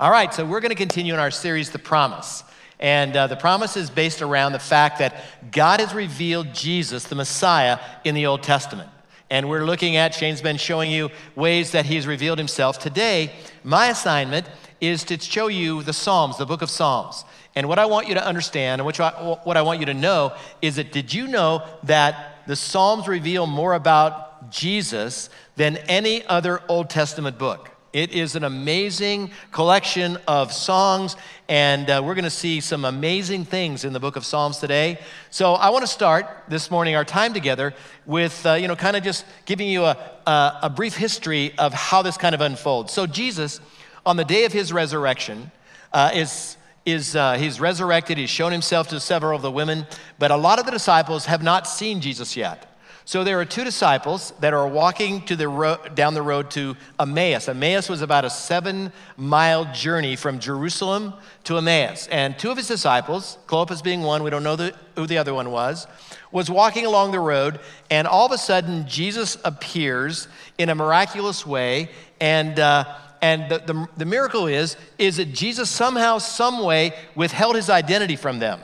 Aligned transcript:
All 0.00 0.12
right, 0.12 0.32
so 0.32 0.44
we're 0.44 0.60
going 0.60 0.70
to 0.70 0.76
continue 0.76 1.12
in 1.12 1.18
our 1.18 1.32
series, 1.32 1.70
The 1.70 1.80
Promise. 1.80 2.44
And 2.78 3.16
uh, 3.16 3.26
the 3.26 3.34
promise 3.34 3.76
is 3.76 3.90
based 3.90 4.22
around 4.22 4.52
the 4.52 4.60
fact 4.60 5.00
that 5.00 5.24
God 5.50 5.80
has 5.80 5.92
revealed 5.92 6.54
Jesus, 6.54 7.02
the 7.02 7.16
Messiah, 7.16 7.80
in 8.04 8.14
the 8.14 8.26
Old 8.26 8.44
Testament. 8.44 8.88
And 9.28 9.48
we're 9.48 9.64
looking 9.64 9.96
at, 9.96 10.14
Shane's 10.14 10.40
been 10.40 10.56
showing 10.56 10.92
you 10.92 11.10
ways 11.34 11.72
that 11.72 11.84
he's 11.84 12.06
revealed 12.06 12.38
himself. 12.38 12.78
Today, 12.78 13.32
my 13.64 13.88
assignment 13.88 14.48
is 14.80 15.02
to 15.02 15.18
show 15.18 15.48
you 15.48 15.82
the 15.82 15.92
Psalms, 15.92 16.38
the 16.38 16.46
book 16.46 16.62
of 16.62 16.70
Psalms. 16.70 17.24
And 17.56 17.68
what 17.68 17.80
I 17.80 17.86
want 17.86 18.06
you 18.06 18.14
to 18.14 18.24
understand, 18.24 18.80
and 18.80 18.86
which 18.86 19.00
I, 19.00 19.10
what 19.42 19.56
I 19.56 19.62
want 19.62 19.80
you 19.80 19.86
to 19.86 19.94
know, 19.94 20.32
is 20.62 20.76
that 20.76 20.92
did 20.92 21.12
you 21.12 21.26
know 21.26 21.64
that 21.82 22.46
the 22.46 22.54
Psalms 22.54 23.08
reveal 23.08 23.48
more 23.48 23.74
about 23.74 24.48
Jesus 24.52 25.28
than 25.56 25.76
any 25.88 26.24
other 26.26 26.62
Old 26.68 26.88
Testament 26.88 27.36
book? 27.36 27.72
It 27.94 28.12
is 28.12 28.36
an 28.36 28.44
amazing 28.44 29.30
collection 29.50 30.18
of 30.28 30.52
songs, 30.52 31.16
and 31.48 31.88
uh, 31.88 32.02
we're 32.04 32.14
going 32.14 32.24
to 32.24 32.30
see 32.30 32.60
some 32.60 32.84
amazing 32.84 33.46
things 33.46 33.82
in 33.82 33.94
the 33.94 34.00
book 34.00 34.16
of 34.16 34.26
Psalms 34.26 34.58
today. 34.58 34.98
So 35.30 35.54
I 35.54 35.70
want 35.70 35.84
to 35.84 35.90
start 35.90 36.26
this 36.48 36.70
morning, 36.70 36.96
our 36.96 37.04
time 37.06 37.32
together, 37.32 37.72
with, 38.04 38.44
uh, 38.44 38.54
you 38.54 38.68
know, 38.68 38.76
kind 38.76 38.94
of 38.94 39.02
just 39.02 39.24
giving 39.46 39.68
you 39.68 39.84
a, 39.84 39.96
a, 40.26 40.58
a 40.64 40.70
brief 40.70 40.96
history 40.96 41.56
of 41.56 41.72
how 41.72 42.02
this 42.02 42.18
kind 42.18 42.34
of 42.34 42.42
unfolds. 42.42 42.92
So 42.92 43.06
Jesus, 43.06 43.58
on 44.04 44.18
the 44.18 44.24
day 44.24 44.44
of 44.44 44.52
his 44.52 44.70
resurrection, 44.70 45.50
uh, 45.94 46.10
is 46.12 46.58
is 46.84 47.16
uh, 47.16 47.34
he's 47.34 47.60
resurrected 47.60 48.16
he's 48.16 48.30
shown 48.30 48.50
himself 48.50 48.88
to 48.88 48.98
several 48.98 49.36
of 49.36 49.42
the 49.42 49.50
women 49.50 49.86
but 50.18 50.30
a 50.30 50.36
lot 50.36 50.58
of 50.58 50.64
the 50.64 50.70
disciples 50.70 51.26
have 51.26 51.42
not 51.42 51.66
seen 51.66 52.00
jesus 52.00 52.34
yet 52.34 52.77
so 53.08 53.24
there 53.24 53.40
are 53.40 53.46
two 53.46 53.64
disciples 53.64 54.34
that 54.40 54.52
are 54.52 54.68
walking 54.68 55.22
to 55.22 55.34
the 55.34 55.48
ro- 55.48 55.78
down 55.94 56.12
the 56.12 56.20
road 56.20 56.50
to 56.50 56.76
Emmaus. 57.00 57.48
Emmaus 57.48 57.88
was 57.88 58.02
about 58.02 58.26
a 58.26 58.28
seven 58.28 58.92
mile 59.16 59.64
journey 59.72 60.14
from 60.14 60.38
Jerusalem 60.38 61.14
to 61.44 61.56
Emmaus. 61.56 62.06
And 62.08 62.38
two 62.38 62.50
of 62.50 62.58
his 62.58 62.68
disciples, 62.68 63.38
Clopas 63.46 63.82
being 63.82 64.02
one, 64.02 64.22
we 64.22 64.28
don't 64.28 64.42
know 64.42 64.56
the, 64.56 64.74
who 64.94 65.06
the 65.06 65.16
other 65.16 65.32
one 65.32 65.50
was, 65.50 65.86
was 66.32 66.50
walking 66.50 66.84
along 66.84 67.12
the 67.12 67.18
road. 67.18 67.60
And 67.90 68.06
all 68.06 68.26
of 68.26 68.32
a 68.32 68.36
sudden, 68.36 68.86
Jesus 68.86 69.38
appears 69.42 70.28
in 70.58 70.68
a 70.68 70.74
miraculous 70.74 71.46
way. 71.46 71.88
And, 72.20 72.60
uh, 72.60 72.84
and 73.22 73.50
the, 73.50 73.58
the, 73.60 73.88
the 73.96 74.04
miracle 74.04 74.48
is, 74.48 74.76
is 74.98 75.16
that 75.16 75.32
Jesus 75.32 75.70
somehow, 75.70 76.18
some 76.18 76.62
way, 76.62 76.92
withheld 77.14 77.56
his 77.56 77.70
identity 77.70 78.16
from 78.16 78.38
them. 78.38 78.60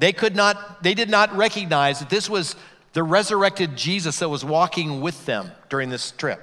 They 0.00 0.12
could 0.12 0.34
not, 0.34 0.82
they 0.82 0.94
did 0.94 1.08
not 1.08 1.36
recognize 1.36 2.00
that 2.00 2.10
this 2.10 2.28
was 2.28 2.56
the 2.94 3.02
resurrected 3.02 3.76
Jesus 3.76 4.20
that 4.20 4.28
was 4.28 4.44
walking 4.44 5.00
with 5.00 5.26
them 5.26 5.50
during 5.68 5.90
this 5.90 6.12
trip. 6.12 6.40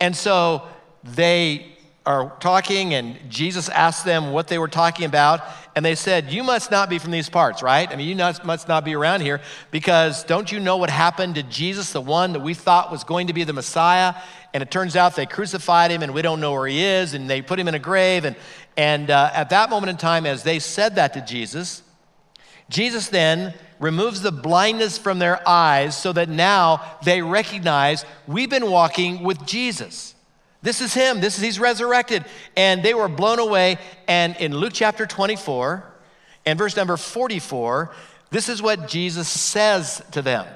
And 0.00 0.16
so 0.16 0.66
they 1.04 1.78
are 2.06 2.34
talking, 2.40 2.94
and 2.94 3.18
Jesus 3.28 3.68
asked 3.68 4.06
them 4.06 4.32
what 4.32 4.48
they 4.48 4.58
were 4.58 4.68
talking 4.68 5.04
about. 5.04 5.42
And 5.76 5.84
they 5.84 5.94
said, 5.94 6.32
You 6.32 6.42
must 6.42 6.70
not 6.70 6.88
be 6.88 6.98
from 6.98 7.10
these 7.10 7.28
parts, 7.28 7.62
right? 7.62 7.86
I 7.92 7.96
mean, 7.96 8.08
you 8.08 8.16
must 8.16 8.66
not 8.66 8.82
be 8.82 8.96
around 8.96 9.20
here 9.20 9.42
because 9.70 10.24
don't 10.24 10.50
you 10.50 10.58
know 10.58 10.78
what 10.78 10.88
happened 10.88 11.34
to 11.34 11.42
Jesus, 11.42 11.92
the 11.92 12.00
one 12.00 12.32
that 12.32 12.40
we 12.40 12.54
thought 12.54 12.90
was 12.90 13.04
going 13.04 13.26
to 13.26 13.34
be 13.34 13.44
the 13.44 13.52
Messiah? 13.52 14.14
And 14.54 14.62
it 14.62 14.70
turns 14.70 14.96
out 14.96 15.16
they 15.16 15.26
crucified 15.26 15.90
him, 15.90 16.02
and 16.02 16.14
we 16.14 16.22
don't 16.22 16.40
know 16.40 16.52
where 16.52 16.66
he 16.66 16.82
is, 16.82 17.12
and 17.12 17.28
they 17.28 17.42
put 17.42 17.60
him 17.60 17.68
in 17.68 17.74
a 17.74 17.78
grave. 17.78 18.24
And, 18.24 18.36
and 18.78 19.10
uh, 19.10 19.30
at 19.34 19.50
that 19.50 19.68
moment 19.68 19.90
in 19.90 19.98
time, 19.98 20.24
as 20.24 20.42
they 20.42 20.60
said 20.60 20.94
that 20.94 21.12
to 21.12 21.20
Jesus, 21.20 21.82
Jesus 22.68 23.08
then 23.08 23.54
removes 23.80 24.20
the 24.20 24.32
blindness 24.32 24.98
from 24.98 25.18
their 25.18 25.46
eyes 25.48 25.96
so 25.96 26.12
that 26.12 26.28
now 26.28 26.82
they 27.04 27.22
recognize 27.22 28.04
we've 28.26 28.50
been 28.50 28.70
walking 28.70 29.22
with 29.22 29.46
Jesus. 29.46 30.14
This 30.62 30.80
is 30.80 30.92
him. 30.92 31.20
This 31.20 31.36
is 31.36 31.42
he's 31.42 31.60
resurrected. 31.60 32.24
And 32.56 32.82
they 32.82 32.94
were 32.94 33.08
blown 33.08 33.38
away. 33.38 33.78
And 34.08 34.36
in 34.36 34.56
Luke 34.56 34.72
chapter 34.74 35.06
24 35.06 35.84
and 36.44 36.58
verse 36.58 36.76
number 36.76 36.96
44, 36.96 37.94
this 38.30 38.48
is 38.48 38.60
what 38.60 38.88
Jesus 38.88 39.28
says 39.28 40.02
to 40.12 40.20
them. 40.20 40.46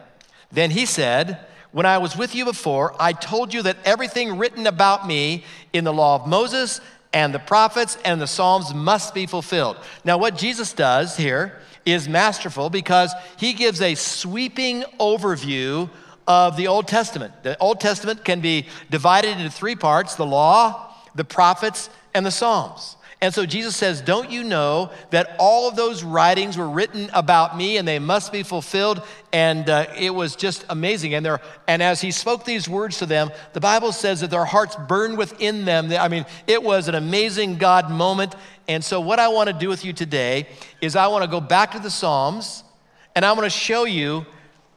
Then 0.50 0.70
he 0.70 0.86
said, 0.86 1.46
When 1.70 1.86
I 1.86 1.98
was 1.98 2.16
with 2.16 2.34
you 2.34 2.44
before, 2.44 2.94
I 3.00 3.12
told 3.12 3.54
you 3.54 3.62
that 3.62 3.78
everything 3.84 4.38
written 4.38 4.66
about 4.66 5.06
me 5.06 5.44
in 5.72 5.84
the 5.84 5.92
law 5.92 6.16
of 6.16 6.26
Moses 6.26 6.80
and 7.12 7.32
the 7.32 7.38
prophets 7.38 7.96
and 8.04 8.20
the 8.20 8.26
Psalms 8.26 8.74
must 8.74 9.14
be 9.14 9.26
fulfilled. 9.26 9.76
Now, 10.04 10.18
what 10.18 10.36
Jesus 10.36 10.72
does 10.72 11.16
here 11.16 11.60
is 11.84 12.08
masterful 12.08 12.70
because 12.70 13.12
he 13.36 13.52
gives 13.52 13.80
a 13.80 13.94
sweeping 13.94 14.82
overview 15.00 15.88
of 16.26 16.56
the 16.56 16.68
Old 16.68 16.88
Testament. 16.88 17.32
The 17.42 17.58
Old 17.58 17.80
Testament 17.80 18.24
can 18.24 18.40
be 18.40 18.68
divided 18.90 19.38
into 19.38 19.50
three 19.50 19.76
parts 19.76 20.14
the 20.14 20.26
law, 20.26 20.94
the 21.14 21.24
prophets, 21.24 21.90
and 22.14 22.24
the 22.24 22.30
Psalms. 22.30 22.96
And 23.22 23.32
so 23.32 23.46
Jesus 23.46 23.76
says, 23.76 24.00
Don't 24.00 24.32
you 24.32 24.42
know 24.42 24.90
that 25.10 25.36
all 25.38 25.68
of 25.68 25.76
those 25.76 26.02
writings 26.02 26.58
were 26.58 26.68
written 26.68 27.08
about 27.14 27.56
me 27.56 27.76
and 27.76 27.86
they 27.86 28.00
must 28.00 28.32
be 28.32 28.42
fulfilled? 28.42 29.00
And 29.32 29.70
uh, 29.70 29.86
it 29.96 30.12
was 30.12 30.34
just 30.34 30.64
amazing. 30.68 31.14
And, 31.14 31.38
and 31.68 31.82
as 31.84 32.00
he 32.00 32.10
spoke 32.10 32.44
these 32.44 32.68
words 32.68 32.98
to 32.98 33.06
them, 33.06 33.30
the 33.52 33.60
Bible 33.60 33.92
says 33.92 34.20
that 34.22 34.30
their 34.30 34.44
hearts 34.44 34.74
burned 34.88 35.16
within 35.16 35.64
them. 35.64 35.92
I 35.92 36.08
mean, 36.08 36.26
it 36.48 36.60
was 36.60 36.88
an 36.88 36.96
amazing 36.96 37.58
God 37.58 37.88
moment. 37.92 38.34
And 38.66 38.84
so, 38.84 39.00
what 39.00 39.20
I 39.20 39.28
want 39.28 39.46
to 39.46 39.52
do 39.52 39.68
with 39.68 39.84
you 39.84 39.92
today 39.92 40.48
is 40.80 40.96
I 40.96 41.06
want 41.06 41.22
to 41.22 41.30
go 41.30 41.40
back 41.40 41.70
to 41.72 41.78
the 41.78 41.90
Psalms 41.90 42.64
and 43.14 43.24
I 43.24 43.30
want 43.32 43.44
to 43.44 43.50
show 43.50 43.84
you 43.84 44.26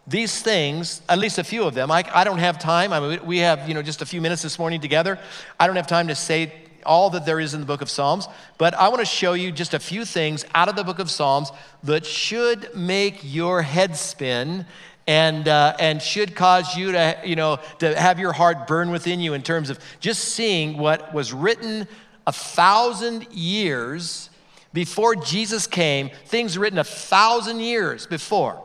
these 0.06 0.40
things, 0.40 1.02
at 1.10 1.18
least 1.18 1.40
a 1.40 1.44
few 1.44 1.64
of 1.64 1.74
them. 1.74 1.90
I, 1.90 2.04
I 2.14 2.24
don't 2.24 2.38
have 2.38 2.60
time. 2.60 2.94
I 2.94 3.00
mean, 3.00 3.26
we 3.26 3.40
have, 3.40 3.68
you 3.68 3.74
know, 3.74 3.82
just 3.82 4.04
a 4.04 4.06
few 4.06 4.22
minutes 4.22 4.44
this 4.44 4.60
morning 4.60 4.82
together. 4.82 5.18
I 5.60 5.66
don't 5.66 5.78
have 5.78 5.88
time 5.88 6.10
to 6.10 6.16
say 6.16 6.54
all 6.86 7.10
that 7.12 7.26
there 7.26 7.40
is 7.40 7.54
in 7.54 7.60
the 7.60 7.66
book 7.66 7.82
of 7.82 7.90
Psalms, 7.90 8.28
but 8.58 8.74
I 8.74 8.90
want 8.90 9.00
to 9.00 9.06
show 9.06 9.34
you 9.34 9.52
just 9.52 9.74
a 9.74 9.80
few 9.80 10.06
things 10.06 10.46
out 10.54 10.70
of 10.70 10.76
the 10.76 10.84
book 10.84 11.00
of 11.00 11.10
Psalms 11.10 11.52
that 11.84 12.06
should 12.06 12.76
make 12.76 13.20
your 13.24 13.62
head 13.62 13.96
spin 13.96 14.66
and, 15.08 15.48
uh, 15.48 15.76
and 15.80 16.02
should 16.02 16.36
cause 16.36 16.76
you 16.76 16.92
to, 16.92 17.18
you 17.24 17.36
know, 17.36 17.60
to 17.80 18.00
have 18.00 18.20
your 18.20 18.34
heart 18.34 18.68
burn 18.68 18.92
within 18.92 19.20
you 19.20 19.34
in 19.34 19.44
terms 19.44 19.70
of 19.70 19.80
just 20.00 20.24
seeing 20.24 20.78
what 20.78 21.14
was 21.14 21.34
written 21.34 21.88
a 22.28 22.32
thousand 22.32 23.28
years 23.32 24.30
before 24.74 25.16
Jesus 25.16 25.68
came, 25.68 26.10
things 26.26 26.58
written 26.58 26.80
a 26.80 26.84
thousand 26.84 27.60
years 27.60 28.08
before. 28.08 28.62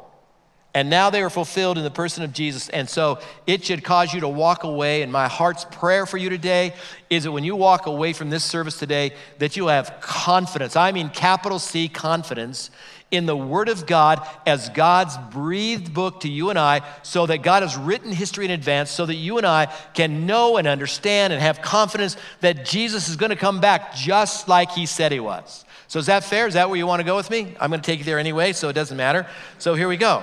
And 0.73 0.89
now 0.89 1.11
they 1.11 1.23
are 1.23 1.31
fulfilled 1.31 1.79
in 1.79 1.85
the 1.85 1.91
person 1.91 2.23
of 2.23 2.33
Jesus. 2.33 2.69
And 2.69 2.89
so 2.89 3.19
it 3.47 3.65
should 3.65 3.83
cause 3.83 4.15
you 4.15 4.21
to 4.21 4.29
walk 4.29 4.63
away. 4.63 5.03
And 5.03 5.11
my 5.11 5.27
heart's 5.27 5.65
prayer 5.65 6.07
for 6.07 6.17
you 6.17 6.31
today 6.31 6.75
is 7.09 7.25
that 7.25 7.33
when 7.33 7.43
you 7.43 7.57
walk 7.57 7.87
away 7.87 8.13
from 8.13 8.31
this 8.31 8.45
service 8.45 8.79
today, 8.79 9.13
that 9.39 9.57
you 9.57 9.67
have 9.67 10.01
confidence. 10.01 10.77
I 10.77 10.93
mean, 10.93 11.11
capital 11.11 11.59
C 11.59 11.89
confidence 11.89 12.71
in 13.11 13.27
the 13.27 13.37
Word 13.37 13.69
of 13.69 13.87
God 13.87 14.25
as 14.47 14.69
God's 14.69 15.17
breathed 15.33 15.93
book 15.93 16.21
to 16.21 16.29
you 16.29 16.51
and 16.51 16.59
I, 16.59 16.83
so 17.03 17.27
that 17.27 17.39
God 17.39 17.63
has 17.63 17.77
written 17.77 18.13
history 18.13 18.45
in 18.45 18.53
advance, 18.53 18.91
so 18.91 19.07
that 19.07 19.17
you 19.17 19.39
and 19.39 19.47
I 19.47 19.67
can 19.95 20.27
know 20.27 20.57
and 20.57 20.69
understand 20.69 21.33
and 21.33 21.43
have 21.43 21.61
confidence 21.61 22.17
that 22.41 22.65
Jesus 22.65 23.09
is 23.09 23.17
going 23.17 23.31
to 23.31 23.37
come 23.37 23.61
back 23.61 23.95
just 23.95 24.47
like 24.47 24.71
He 24.71 24.87
said 24.87 25.11
He 25.11 25.21
was. 25.21 25.65
So, 25.89 25.99
is 25.99 26.07
that 26.07 26.23
fair? 26.23 26.47
Is 26.47 26.55
that 26.55 26.69
where 26.69 26.79
you 26.79 26.87
want 26.87 27.01
to 27.01 27.05
go 27.05 27.17
with 27.17 27.31
me? 27.31 27.57
I'm 27.59 27.71
going 27.71 27.81
to 27.81 27.87
take 27.87 27.99
you 27.99 28.05
there 28.05 28.21
anyway, 28.21 28.53
so 28.53 28.69
it 28.69 28.75
doesn't 28.75 28.97
matter. 28.97 29.27
So, 29.59 29.75
here 29.75 29.89
we 29.89 29.97
go. 29.97 30.23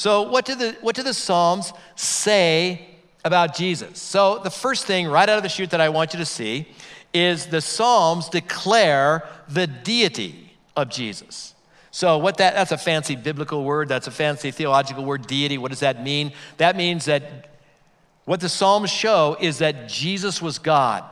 So, 0.00 0.22
what 0.22 0.46
do 0.46 0.54
the, 0.54 0.78
what 0.80 0.96
do 0.96 1.02
the 1.02 1.12
Psalms 1.12 1.74
say 1.94 2.88
about 3.22 3.54
Jesus? 3.54 4.00
So, 4.00 4.38
the 4.38 4.48
first 4.48 4.86
thing 4.86 5.06
right 5.06 5.28
out 5.28 5.36
of 5.36 5.42
the 5.42 5.50
chute 5.50 5.68
that 5.72 5.80
I 5.82 5.90
want 5.90 6.14
you 6.14 6.18
to 6.20 6.24
see 6.24 6.66
is 7.12 7.44
the 7.44 7.60
Psalms 7.60 8.30
declare 8.30 9.28
the 9.46 9.66
deity 9.66 10.54
of 10.74 10.88
Jesus. 10.88 11.54
So, 11.90 12.16
what 12.16 12.38
that, 12.38 12.54
that's 12.54 12.72
a 12.72 12.78
fancy 12.78 13.14
biblical 13.14 13.62
word, 13.62 13.90
that's 13.90 14.06
a 14.06 14.10
fancy 14.10 14.50
theological 14.50 15.04
word, 15.04 15.26
deity. 15.26 15.58
What 15.58 15.70
does 15.70 15.80
that 15.80 16.02
mean? 16.02 16.32
That 16.56 16.76
means 16.76 17.04
that 17.04 17.50
what 18.24 18.40
the 18.40 18.48
Psalms 18.48 18.88
show 18.88 19.36
is 19.38 19.58
that 19.58 19.86
Jesus 19.86 20.40
was 20.40 20.58
God. 20.58 21.04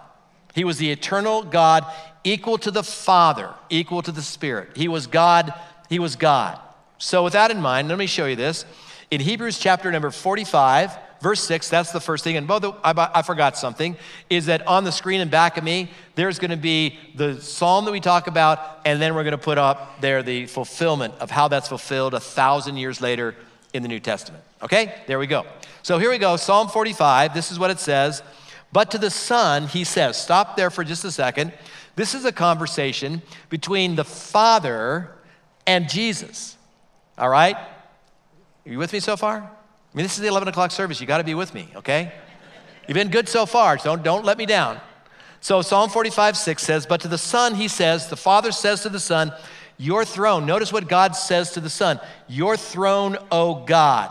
He 0.54 0.64
was 0.64 0.78
the 0.78 0.90
eternal 0.90 1.42
God, 1.42 1.84
equal 2.24 2.56
to 2.56 2.70
the 2.70 2.82
Father, 2.82 3.52
equal 3.68 4.00
to 4.00 4.12
the 4.12 4.22
Spirit. 4.22 4.78
He 4.78 4.88
was 4.88 5.06
God, 5.06 5.52
He 5.90 5.98
was 5.98 6.16
God. 6.16 6.58
So, 6.98 7.24
with 7.24 7.32
that 7.32 7.50
in 7.50 7.60
mind, 7.60 7.88
let 7.88 7.98
me 7.98 8.06
show 8.06 8.26
you 8.26 8.36
this. 8.36 8.64
In 9.10 9.20
Hebrews 9.20 9.58
chapter 9.58 9.90
number 9.90 10.10
45, 10.10 10.98
verse 11.20 11.42
6, 11.44 11.68
that's 11.70 11.92
the 11.92 12.00
first 12.00 12.24
thing. 12.24 12.36
And 12.36 12.46
both, 12.46 12.64
I, 12.84 13.10
I 13.14 13.22
forgot 13.22 13.56
something, 13.56 13.96
is 14.28 14.46
that 14.46 14.66
on 14.66 14.84
the 14.84 14.92
screen 14.92 15.20
in 15.20 15.28
back 15.28 15.56
of 15.56 15.64
me, 15.64 15.90
there's 16.16 16.38
going 16.38 16.50
to 16.50 16.56
be 16.56 16.98
the 17.14 17.40
psalm 17.40 17.84
that 17.84 17.92
we 17.92 18.00
talk 18.00 18.26
about, 18.26 18.80
and 18.84 19.00
then 19.00 19.14
we're 19.14 19.22
going 19.22 19.32
to 19.32 19.38
put 19.38 19.56
up 19.56 20.00
there 20.00 20.22
the 20.22 20.46
fulfillment 20.46 21.14
of 21.20 21.30
how 21.30 21.48
that's 21.48 21.68
fulfilled 21.68 22.14
a 22.14 22.20
thousand 22.20 22.76
years 22.76 23.00
later 23.00 23.34
in 23.72 23.82
the 23.82 23.88
New 23.88 24.00
Testament. 24.00 24.42
Okay? 24.62 24.94
There 25.06 25.18
we 25.18 25.26
go. 25.26 25.46
So 25.82 25.98
here 25.98 26.10
we 26.10 26.18
go 26.18 26.36
Psalm 26.36 26.68
45. 26.68 27.32
This 27.32 27.50
is 27.50 27.58
what 27.58 27.70
it 27.70 27.78
says. 27.78 28.22
But 28.72 28.90
to 28.90 28.98
the 28.98 29.10
Son, 29.10 29.66
he 29.66 29.84
says, 29.84 30.20
stop 30.20 30.56
there 30.56 30.68
for 30.68 30.84
just 30.84 31.04
a 31.04 31.10
second. 31.10 31.54
This 31.96 32.14
is 32.14 32.26
a 32.26 32.32
conversation 32.32 33.22
between 33.48 33.96
the 33.96 34.04
Father 34.04 35.10
and 35.66 35.88
Jesus. 35.88 36.57
All 37.18 37.28
right? 37.28 37.56
Are 37.56 38.70
you 38.70 38.78
with 38.78 38.92
me 38.92 39.00
so 39.00 39.16
far? 39.16 39.38
I 39.38 39.96
mean, 39.96 40.04
this 40.04 40.14
is 40.14 40.20
the 40.20 40.28
11 40.28 40.48
o'clock 40.48 40.70
service. 40.70 41.00
You 41.00 41.06
got 41.06 41.18
to 41.18 41.24
be 41.24 41.34
with 41.34 41.52
me, 41.52 41.68
okay? 41.76 42.12
You've 42.86 42.94
been 42.94 43.10
good 43.10 43.28
so 43.28 43.44
far, 43.44 43.76
so 43.78 43.96
don't, 43.96 44.04
don't 44.04 44.24
let 44.24 44.38
me 44.38 44.46
down. 44.46 44.80
So 45.40 45.62
Psalm 45.62 45.90
45, 45.90 46.36
6 46.36 46.62
says, 46.62 46.86
But 46.86 47.00
to 47.02 47.08
the 47.08 47.18
Son, 47.18 47.54
he 47.54 47.68
says, 47.68 48.08
the 48.08 48.16
Father 48.16 48.52
says 48.52 48.82
to 48.82 48.88
the 48.88 49.00
Son, 49.00 49.32
Your 49.76 50.04
throne, 50.04 50.46
notice 50.46 50.72
what 50.72 50.88
God 50.88 51.16
says 51.16 51.52
to 51.52 51.60
the 51.60 51.70
Son, 51.70 52.00
Your 52.28 52.56
throne, 52.56 53.18
O 53.30 53.64
God. 53.64 54.10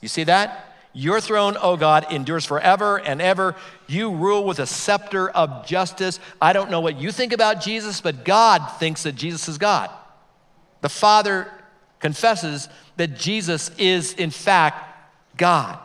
You 0.00 0.08
see 0.08 0.24
that? 0.24 0.74
Your 0.94 1.20
throne, 1.20 1.56
O 1.60 1.76
God, 1.76 2.12
endures 2.12 2.44
forever 2.44 2.98
and 2.98 3.22
ever. 3.22 3.56
You 3.86 4.10
rule 4.10 4.44
with 4.44 4.58
a 4.58 4.66
scepter 4.66 5.30
of 5.30 5.66
justice. 5.66 6.20
I 6.40 6.52
don't 6.52 6.70
know 6.70 6.80
what 6.80 6.98
you 6.98 7.12
think 7.12 7.32
about 7.32 7.62
Jesus, 7.62 8.00
but 8.00 8.24
God 8.24 8.66
thinks 8.78 9.04
that 9.04 9.14
Jesus 9.14 9.48
is 9.48 9.58
God. 9.58 9.90
The 10.82 10.90
Father 10.90 11.50
confesses 12.02 12.68
that 12.96 13.16
Jesus 13.16 13.70
is, 13.78 14.12
in 14.14 14.30
fact, 14.30 14.84
God. 15.38 15.78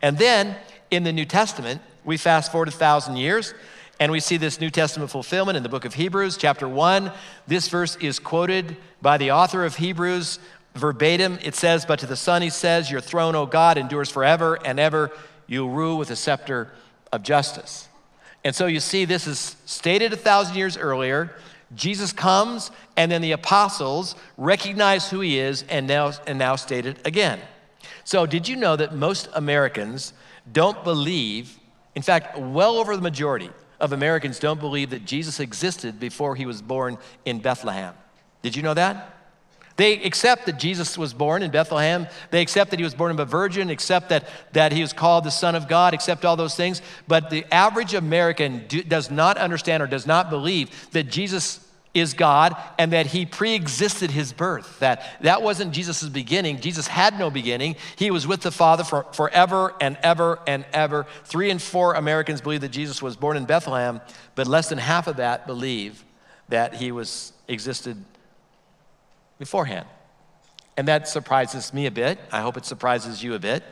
And 0.00 0.16
then 0.16 0.56
in 0.90 1.04
the 1.04 1.12
New 1.12 1.26
Testament, 1.26 1.82
we 2.04 2.16
fast 2.16 2.50
forward 2.50 2.68
a 2.68 2.70
thousand 2.70 3.16
years. 3.16 3.52
And 4.00 4.10
we 4.10 4.20
see 4.20 4.36
this 4.36 4.60
New 4.60 4.70
Testament 4.70 5.10
fulfillment 5.10 5.56
in 5.56 5.62
the 5.62 5.68
book 5.68 5.84
of 5.84 5.94
Hebrews, 5.94 6.36
chapter 6.36 6.68
1. 6.68 7.12
This 7.46 7.68
verse 7.68 7.96
is 7.96 8.18
quoted 8.18 8.76
by 9.02 9.18
the 9.18 9.32
author 9.32 9.64
of 9.64 9.76
Hebrews 9.76 10.38
verbatim. 10.74 11.38
It 11.42 11.54
says, 11.54 11.84
But 11.84 11.98
to 12.00 12.06
the 12.06 12.16
Son 12.16 12.42
he 12.42 12.50
says, 12.50 12.90
Your 12.90 13.00
throne, 13.00 13.34
O 13.34 13.46
God, 13.46 13.76
endures 13.76 14.10
forever 14.10 14.58
and 14.64 14.80
ever. 14.80 15.10
You 15.46 15.68
rule 15.68 15.98
with 15.98 16.10
a 16.10 16.16
scepter 16.16 16.72
of 17.12 17.22
justice. 17.22 17.88
And 18.44 18.54
so 18.54 18.66
you 18.66 18.80
see, 18.80 19.04
this 19.04 19.26
is 19.26 19.56
stated 19.64 20.12
a 20.12 20.16
thousand 20.16 20.56
years 20.56 20.76
earlier. 20.76 21.34
Jesus 21.74 22.12
comes, 22.12 22.70
and 22.96 23.10
then 23.10 23.22
the 23.22 23.32
apostles 23.32 24.16
recognize 24.36 25.10
who 25.10 25.20
he 25.20 25.38
is 25.38 25.64
and 25.68 25.86
now, 25.86 26.12
and 26.26 26.38
now 26.38 26.56
state 26.56 26.86
it 26.86 27.06
again. 27.06 27.40
So, 28.04 28.26
did 28.26 28.48
you 28.48 28.56
know 28.56 28.76
that 28.76 28.94
most 28.94 29.28
Americans 29.34 30.12
don't 30.52 30.82
believe, 30.84 31.58
in 31.94 32.02
fact, 32.02 32.38
well 32.38 32.76
over 32.76 32.96
the 32.96 33.02
majority 33.02 33.50
of 33.80 33.92
Americans 33.92 34.38
don't 34.38 34.60
believe 34.60 34.90
that 34.90 35.04
Jesus 35.04 35.40
existed 35.40 35.98
before 35.98 36.36
he 36.36 36.46
was 36.46 36.62
born 36.62 36.98
in 37.24 37.40
Bethlehem? 37.40 37.94
Did 38.42 38.56
you 38.56 38.62
know 38.62 38.74
that? 38.74 39.14
They 39.76 39.94
accept 40.04 40.46
that 40.46 40.58
Jesus 40.58 40.96
was 40.96 41.12
born 41.12 41.42
in 41.42 41.50
Bethlehem. 41.50 42.06
They 42.30 42.40
accept 42.42 42.70
that 42.70 42.78
he 42.78 42.84
was 42.84 42.94
born 42.94 43.10
of 43.10 43.18
a 43.18 43.24
virgin, 43.24 43.70
accept 43.70 44.10
that, 44.10 44.28
that 44.52 44.72
he 44.72 44.82
was 44.82 44.92
called 44.92 45.24
the 45.24 45.30
Son 45.30 45.56
of 45.56 45.66
God, 45.66 45.94
accept 45.94 46.24
all 46.24 46.36
those 46.36 46.54
things. 46.54 46.80
But 47.08 47.28
the 47.28 47.44
average 47.52 47.94
American 47.94 48.66
do, 48.68 48.82
does 48.84 49.10
not 49.10 49.36
understand 49.36 49.82
or 49.82 49.88
does 49.88 50.06
not 50.06 50.30
believe 50.30 50.90
that 50.92 51.04
Jesus 51.04 51.63
is 51.94 52.12
God 52.12 52.56
and 52.76 52.92
that 52.92 53.06
he 53.06 53.24
pre-existed 53.24 54.10
his 54.10 54.32
birth. 54.32 54.80
That 54.80 55.04
that 55.22 55.42
wasn't 55.42 55.72
Jesus' 55.72 56.08
beginning. 56.08 56.60
Jesus 56.60 56.88
had 56.88 57.18
no 57.18 57.30
beginning. 57.30 57.76
He 57.96 58.10
was 58.10 58.26
with 58.26 58.42
the 58.42 58.50
Father 58.50 58.84
for 58.84 59.04
forever 59.12 59.72
and 59.80 59.96
ever 60.02 60.40
and 60.46 60.66
ever. 60.72 61.06
Three 61.24 61.50
in 61.50 61.60
four 61.60 61.94
Americans 61.94 62.40
believe 62.40 62.62
that 62.62 62.70
Jesus 62.70 63.00
was 63.00 63.16
born 63.16 63.36
in 63.36 63.44
Bethlehem, 63.44 64.00
but 64.34 64.48
less 64.48 64.68
than 64.68 64.78
half 64.78 65.06
of 65.06 65.16
that 65.16 65.46
believe 65.46 66.04
that 66.48 66.74
he 66.74 66.92
was 66.92 67.32
existed 67.48 68.04
beforehand. 69.38 69.86
And 70.76 70.88
that 70.88 71.08
surprises 71.08 71.72
me 71.72 71.86
a 71.86 71.90
bit. 71.90 72.18
I 72.32 72.40
hope 72.40 72.56
it 72.56 72.64
surprises 72.64 73.22
you 73.22 73.34
a 73.34 73.38
bit. 73.38 73.62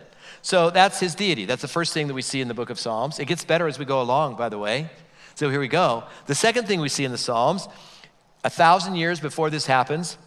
So 0.41 0.71
that's 0.71 1.01
his 1.01 1.15
deity. 1.15 1.45
That's 1.45 1.63
the 1.63 1.69
first 1.69 1.93
thing 1.93 2.07
that 2.07 2.15
we 2.15 2.23
see 2.23 2.41
in 2.41 2.49
the 2.49 2.55
book 2.55 2.71
of 2.71 2.79
Psalms. 2.79 3.19
It 3.19 3.27
gets 3.27 3.45
better 3.45 3.67
as 3.67 3.79
we 3.79 3.85
go 3.85 4.01
along, 4.01 4.37
by 4.37 4.49
the 4.49 4.59
way. 4.59 4.89
So 5.35 5.51
here 5.51 5.61
we 5.61 5.69
go. 5.69 6.05
The 6.27 6.35
second 6.35 6.67
thing 6.67 6.81
we 6.81 6.89
see 6.89 7.05
in 7.05 7.13
the 7.13 7.19
Psalms 7.19 7.69
a 8.44 8.50
thousand 8.50 8.97
years 8.97 9.21
before 9.21 9.50
this 9.50 9.67
happens, 9.67 10.19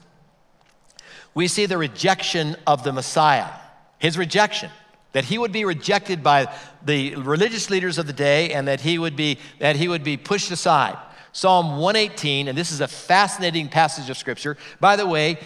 we 1.34 1.48
see 1.48 1.66
the 1.66 1.78
rejection 1.78 2.56
of 2.66 2.84
the 2.84 2.94
Messiah, 2.94 3.50
his 4.00 4.18
rejection, 4.18 4.72
that 5.12 5.26
he 5.26 5.38
would 5.38 5.52
be 5.52 5.66
rejected 5.66 6.24
by 6.24 6.54
the 6.84 7.16
religious 7.16 7.70
leaders 7.70 7.98
of 7.98 8.08
the 8.08 8.14
day 8.14 8.54
and 8.54 8.68
that 8.68 8.82
he 8.82 8.98
would 8.98 9.16
be, 9.16 9.38
that 9.60 9.76
he 9.76 9.88
would 9.88 10.04
be 10.04 10.18
pushed 10.18 10.52
aside. 10.52 10.98
Psalm 11.34 11.78
118, 11.78 12.48
and 12.48 12.58
this 12.58 12.72
is 12.72 12.80
a 12.80 12.88
fascinating 12.88 13.68
passage 13.68 14.10
of 14.10 14.18
scripture. 14.18 14.58
By 14.80 14.96
the 14.96 15.06
way, 15.06 15.38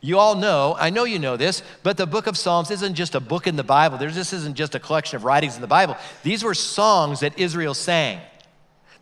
you 0.00 0.18
all 0.18 0.34
know, 0.36 0.76
I 0.78 0.90
know 0.90 1.04
you 1.04 1.18
know 1.18 1.36
this, 1.36 1.62
but 1.82 1.96
the 1.96 2.06
book 2.06 2.26
of 2.26 2.36
Psalms 2.36 2.70
isn't 2.70 2.94
just 2.94 3.14
a 3.14 3.20
book 3.20 3.46
in 3.46 3.56
the 3.56 3.64
Bible. 3.64 3.98
This 3.98 4.32
isn't 4.32 4.54
just 4.54 4.74
a 4.74 4.80
collection 4.80 5.16
of 5.16 5.24
writings 5.24 5.56
in 5.56 5.60
the 5.60 5.68
Bible. 5.68 5.96
These 6.22 6.42
were 6.44 6.54
songs 6.54 7.20
that 7.20 7.38
Israel 7.38 7.74
sang. 7.74 8.20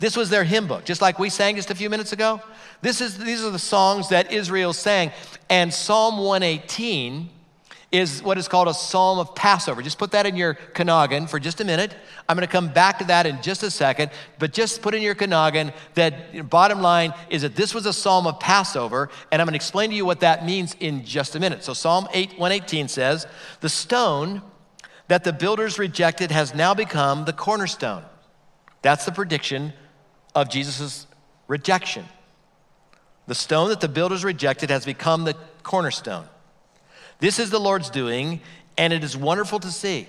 This 0.01 0.17
was 0.17 0.31
their 0.31 0.45
hymn 0.45 0.67
book, 0.67 0.87
just 0.87 1.03
like 1.03 1.19
we 1.19 1.29
sang 1.29 1.57
just 1.57 1.71
a 1.71 1.75
few 1.75 1.91
minutes 1.91 2.13
ago. 2.13 2.41
This 2.81 3.03
is, 3.03 3.19
these 3.19 3.45
are 3.45 3.51
the 3.51 3.59
songs 3.59 4.09
that 4.09 4.33
Israel 4.33 4.73
sang. 4.73 5.13
And 5.51 5.73
Psalm 5.73 6.17
118 6.17 7.29
is 7.93 8.23
what 8.23 8.39
is 8.39 8.49
called 8.49 8.69
a 8.69 8.73
psalm 8.73 9.19
of 9.19 9.35
Passover. 9.35 9.83
Just 9.83 9.99
put 9.99 10.13
that 10.13 10.25
in 10.25 10.37
your 10.37 10.55
Kanagan 10.55 11.29
for 11.29 11.39
just 11.39 11.61
a 11.61 11.65
minute. 11.65 11.95
I'm 12.29 12.37
going 12.37 12.47
to 12.47 12.51
come 12.51 12.69
back 12.69 12.99
to 13.01 13.05
that 13.07 13.27
in 13.27 13.43
just 13.43 13.63
a 13.63 13.71
second, 13.71 14.11
but 14.39 14.55
just 14.55 14.81
put 14.81 14.95
in 14.95 15.03
your 15.03 15.15
Kanagan 15.15 15.75
that 15.95 16.49
bottom 16.49 16.81
line 16.81 17.13
is 17.29 17.43
that 17.43 17.55
this 17.55 17.75
was 17.75 17.85
a 17.85 17.93
psalm 17.93 18.27
of 18.27 18.41
Passover, 18.41 19.11
and 19.31 19.43
I'm 19.43 19.47
going 19.47 19.53
to 19.53 19.57
explain 19.57 19.91
to 19.91 19.97
you 19.97 20.07
what 20.07 20.21
that 20.21 20.47
means 20.47 20.77
in 20.81 21.05
just 21.05 21.35
a 21.35 21.41
minute. 21.41 21.63
So 21.63 21.75
Psalm 21.75 22.09
8, 22.15 22.39
118 22.39 22.89
says, 22.89 23.27
The 23.61 23.69
stone 23.69 24.41
that 25.09 25.25
the 25.25 25.33
builders 25.33 25.79
rejected 25.79 26.31
has 26.31 26.55
now 26.55 26.73
become 26.73 27.27
the 27.27 27.33
cornerstone. 27.35 28.05
That's 28.83 29.05
the 29.05 29.13
prediction 29.13 29.75
of 30.35 30.49
Jesus' 30.49 31.07
rejection. 31.49 32.05
The 33.27 33.35
stone 33.35 33.69
that 33.69 33.81
the 33.81 33.89
builders 33.89 34.25
rejected 34.25 34.71
has 34.71 34.85
become 34.85 35.25
the 35.25 35.37
cornerstone. 35.63 36.27
This 37.19 37.39
is 37.39 37.51
the 37.51 37.61
Lord's 37.61 37.91
doing, 37.91 38.41
and 38.79 38.93
it 38.93 39.05
is 39.05 39.17
wonderful 39.17 39.61
to 39.61 39.71
see. 39.71 40.09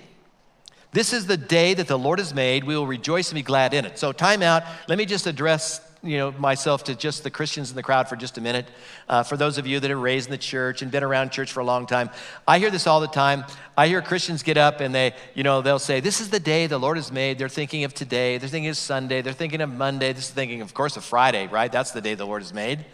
This 0.92 1.12
is 1.12 1.26
the 1.26 1.36
day 1.36 1.74
that 1.74 1.88
the 1.88 1.98
Lord 1.98 2.18
has 2.18 2.34
made. 2.34 2.64
We 2.64 2.76
will 2.76 2.86
rejoice 2.86 3.30
and 3.30 3.36
be 3.36 3.42
glad 3.42 3.74
in 3.74 3.84
it. 3.84 3.98
So, 3.98 4.12
time 4.12 4.42
out. 4.42 4.62
Let 4.88 4.98
me 4.98 5.06
just 5.06 5.26
address 5.26 5.80
you 6.04 6.18
know, 6.18 6.32
myself 6.32 6.84
to 6.84 6.96
just 6.96 7.22
the 7.22 7.30
Christians 7.30 7.70
in 7.70 7.76
the 7.76 7.82
crowd 7.82 8.08
for 8.08 8.16
just 8.16 8.36
a 8.36 8.40
minute. 8.40 8.66
Uh, 9.08 9.22
for 9.22 9.36
those 9.36 9.56
of 9.56 9.68
you 9.68 9.78
that 9.78 9.90
are 9.90 9.98
raised 9.98 10.26
in 10.26 10.32
the 10.32 10.38
church 10.38 10.82
and 10.82 10.90
been 10.90 11.04
around 11.04 11.30
church 11.30 11.52
for 11.52 11.60
a 11.60 11.64
long 11.64 11.86
time, 11.86 12.10
I 12.46 12.58
hear 12.58 12.70
this 12.70 12.88
all 12.88 13.00
the 13.00 13.06
time. 13.06 13.44
I 13.76 13.86
hear 13.86 14.02
Christians 14.02 14.42
get 14.42 14.56
up 14.56 14.80
and 14.80 14.92
they, 14.92 15.14
you 15.34 15.44
know, 15.44 15.62
they'll 15.62 15.78
say, 15.78 16.00
"This 16.00 16.20
is 16.20 16.30
the 16.30 16.40
day 16.40 16.66
the 16.66 16.78
Lord 16.78 16.96
has 16.96 17.12
made." 17.12 17.38
They're 17.38 17.48
thinking 17.48 17.84
of 17.84 17.94
today. 17.94 18.38
They're 18.38 18.48
thinking 18.48 18.70
of 18.70 18.76
Sunday. 18.76 19.22
They're 19.22 19.32
thinking 19.32 19.60
of 19.60 19.72
Monday. 19.72 20.12
This 20.12 20.24
is 20.24 20.30
thinking, 20.30 20.60
of 20.60 20.74
course, 20.74 20.96
of 20.96 21.04
Friday, 21.04 21.46
right? 21.46 21.70
That's 21.70 21.92
the 21.92 22.00
day 22.00 22.14
the 22.14 22.26
Lord 22.26 22.42
has 22.42 22.52
made, 22.52 22.84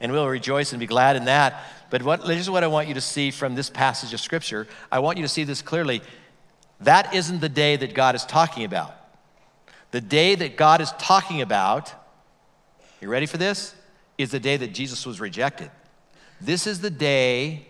and 0.00 0.12
we'll 0.12 0.28
rejoice 0.28 0.72
and 0.72 0.78
be 0.78 0.86
glad 0.86 1.16
in 1.16 1.24
that. 1.24 1.64
But 1.90 2.04
what, 2.04 2.24
this 2.24 2.38
is 2.38 2.48
what 2.48 2.62
I 2.64 2.68
want 2.68 2.86
you 2.86 2.94
to 2.94 3.00
see 3.00 3.32
from 3.32 3.56
this 3.56 3.70
passage 3.70 4.14
of 4.14 4.20
Scripture. 4.20 4.68
I 4.90 5.00
want 5.00 5.18
you 5.18 5.24
to 5.24 5.28
see 5.28 5.44
this 5.44 5.62
clearly. 5.62 6.00
That 6.80 7.12
isn't 7.12 7.40
the 7.40 7.48
day 7.48 7.76
that 7.76 7.92
God 7.92 8.14
is 8.14 8.24
talking 8.24 8.64
about. 8.64 8.94
The 9.90 10.00
day 10.00 10.34
that 10.36 10.56
God 10.56 10.80
is 10.80 10.90
talking 10.92 11.42
about, 11.42 11.92
you 13.02 13.08
ready 13.08 13.26
for 13.26 13.36
this? 13.36 13.74
Is 14.16 14.30
the 14.30 14.38
day 14.38 14.56
that 14.56 14.72
Jesus 14.72 15.04
was 15.04 15.20
rejected. 15.20 15.70
This 16.40 16.68
is 16.68 16.80
the 16.80 16.90
day, 16.90 17.66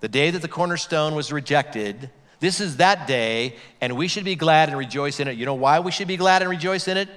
the 0.00 0.08
day 0.08 0.30
that 0.30 0.42
the 0.42 0.48
cornerstone 0.48 1.14
was 1.14 1.30
rejected. 1.30 2.10
This 2.40 2.60
is 2.60 2.78
that 2.78 3.06
day, 3.06 3.56
and 3.80 3.96
we 3.96 4.08
should 4.08 4.24
be 4.24 4.34
glad 4.34 4.68
and 4.68 4.76
rejoice 4.76 5.20
in 5.20 5.28
it. 5.28 5.36
You 5.36 5.46
know 5.46 5.54
why 5.54 5.78
we 5.80 5.92
should 5.92 6.08
be 6.08 6.16
glad 6.16 6.42
and 6.42 6.50
rejoice 6.50 6.88
in 6.88 6.96
it? 6.96 7.08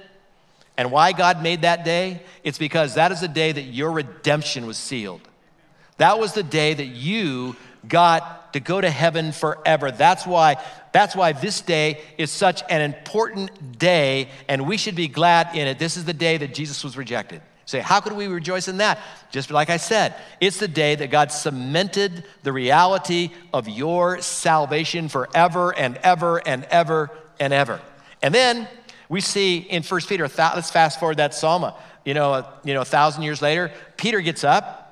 And 0.76 0.92
why 0.92 1.12
God 1.12 1.42
made 1.42 1.62
that 1.62 1.84
day? 1.84 2.22
It's 2.44 2.58
because 2.58 2.94
that 2.94 3.10
is 3.10 3.20
the 3.20 3.28
day 3.28 3.50
that 3.50 3.62
your 3.62 3.90
redemption 3.90 4.66
was 4.66 4.76
sealed. 4.76 5.22
That 5.96 6.18
was 6.18 6.34
the 6.34 6.42
day 6.42 6.74
that 6.74 6.86
you 6.86 7.56
got 7.88 8.43
to 8.54 8.60
go 8.60 8.80
to 8.80 8.88
heaven 8.88 9.32
forever. 9.32 9.90
That's 9.90 10.24
why 10.24 10.62
that's 10.92 11.16
why 11.16 11.32
this 11.32 11.60
day 11.60 12.00
is 12.16 12.30
such 12.30 12.62
an 12.70 12.82
important 12.82 13.80
day 13.80 14.28
and 14.48 14.64
we 14.64 14.76
should 14.76 14.94
be 14.94 15.08
glad 15.08 15.56
in 15.56 15.66
it. 15.66 15.80
This 15.80 15.96
is 15.96 16.04
the 16.04 16.12
day 16.12 16.36
that 16.36 16.54
Jesus 16.54 16.84
was 16.84 16.96
rejected. 16.96 17.42
Say, 17.66 17.80
how 17.80 17.98
could 17.98 18.12
we 18.12 18.28
rejoice 18.28 18.68
in 18.68 18.76
that? 18.76 19.00
Just 19.32 19.50
like 19.50 19.70
I 19.70 19.76
said, 19.76 20.14
it's 20.40 20.58
the 20.58 20.68
day 20.68 20.94
that 20.94 21.10
God 21.10 21.32
cemented 21.32 22.22
the 22.44 22.52
reality 22.52 23.30
of 23.52 23.68
your 23.68 24.20
salvation 24.20 25.08
forever 25.08 25.76
and 25.76 25.96
ever 25.96 26.38
and 26.46 26.62
ever 26.66 27.10
and 27.40 27.52
ever. 27.52 27.80
And 28.22 28.32
then 28.32 28.68
we 29.08 29.20
see 29.20 29.58
in 29.58 29.82
First 29.82 30.08
Peter, 30.08 30.28
let's 30.28 30.70
fast 30.70 31.00
forward 31.00 31.16
that 31.16 31.34
psalm, 31.34 31.72
you 32.04 32.14
know, 32.14 32.46
you 32.62 32.72
know, 32.72 32.82
a 32.82 32.84
thousand 32.84 33.24
years 33.24 33.42
later, 33.42 33.72
Peter 33.96 34.20
gets 34.20 34.44
up 34.44 34.83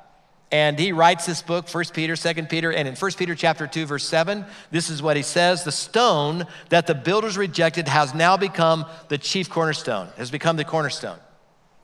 and 0.52 0.78
he 0.78 0.92
writes 0.92 1.24
this 1.24 1.40
book, 1.40 1.66
1 1.68 1.84
Peter, 1.94 2.14
2 2.14 2.44
Peter, 2.44 2.70
and 2.70 2.86
in 2.86 2.94
1 2.94 3.12
Peter 3.12 3.34
chapter 3.34 3.66
2, 3.66 3.86
verse 3.86 4.06
7, 4.06 4.44
this 4.70 4.90
is 4.90 5.02
what 5.02 5.16
he 5.16 5.22
says. 5.22 5.64
The 5.64 5.72
stone 5.72 6.46
that 6.68 6.86
the 6.86 6.94
builders 6.94 7.38
rejected 7.38 7.88
has 7.88 8.14
now 8.14 8.36
become 8.36 8.84
the 9.08 9.16
chief 9.16 9.48
cornerstone, 9.48 10.08
has 10.18 10.30
become 10.30 10.56
the 10.56 10.64
cornerstone. 10.64 11.18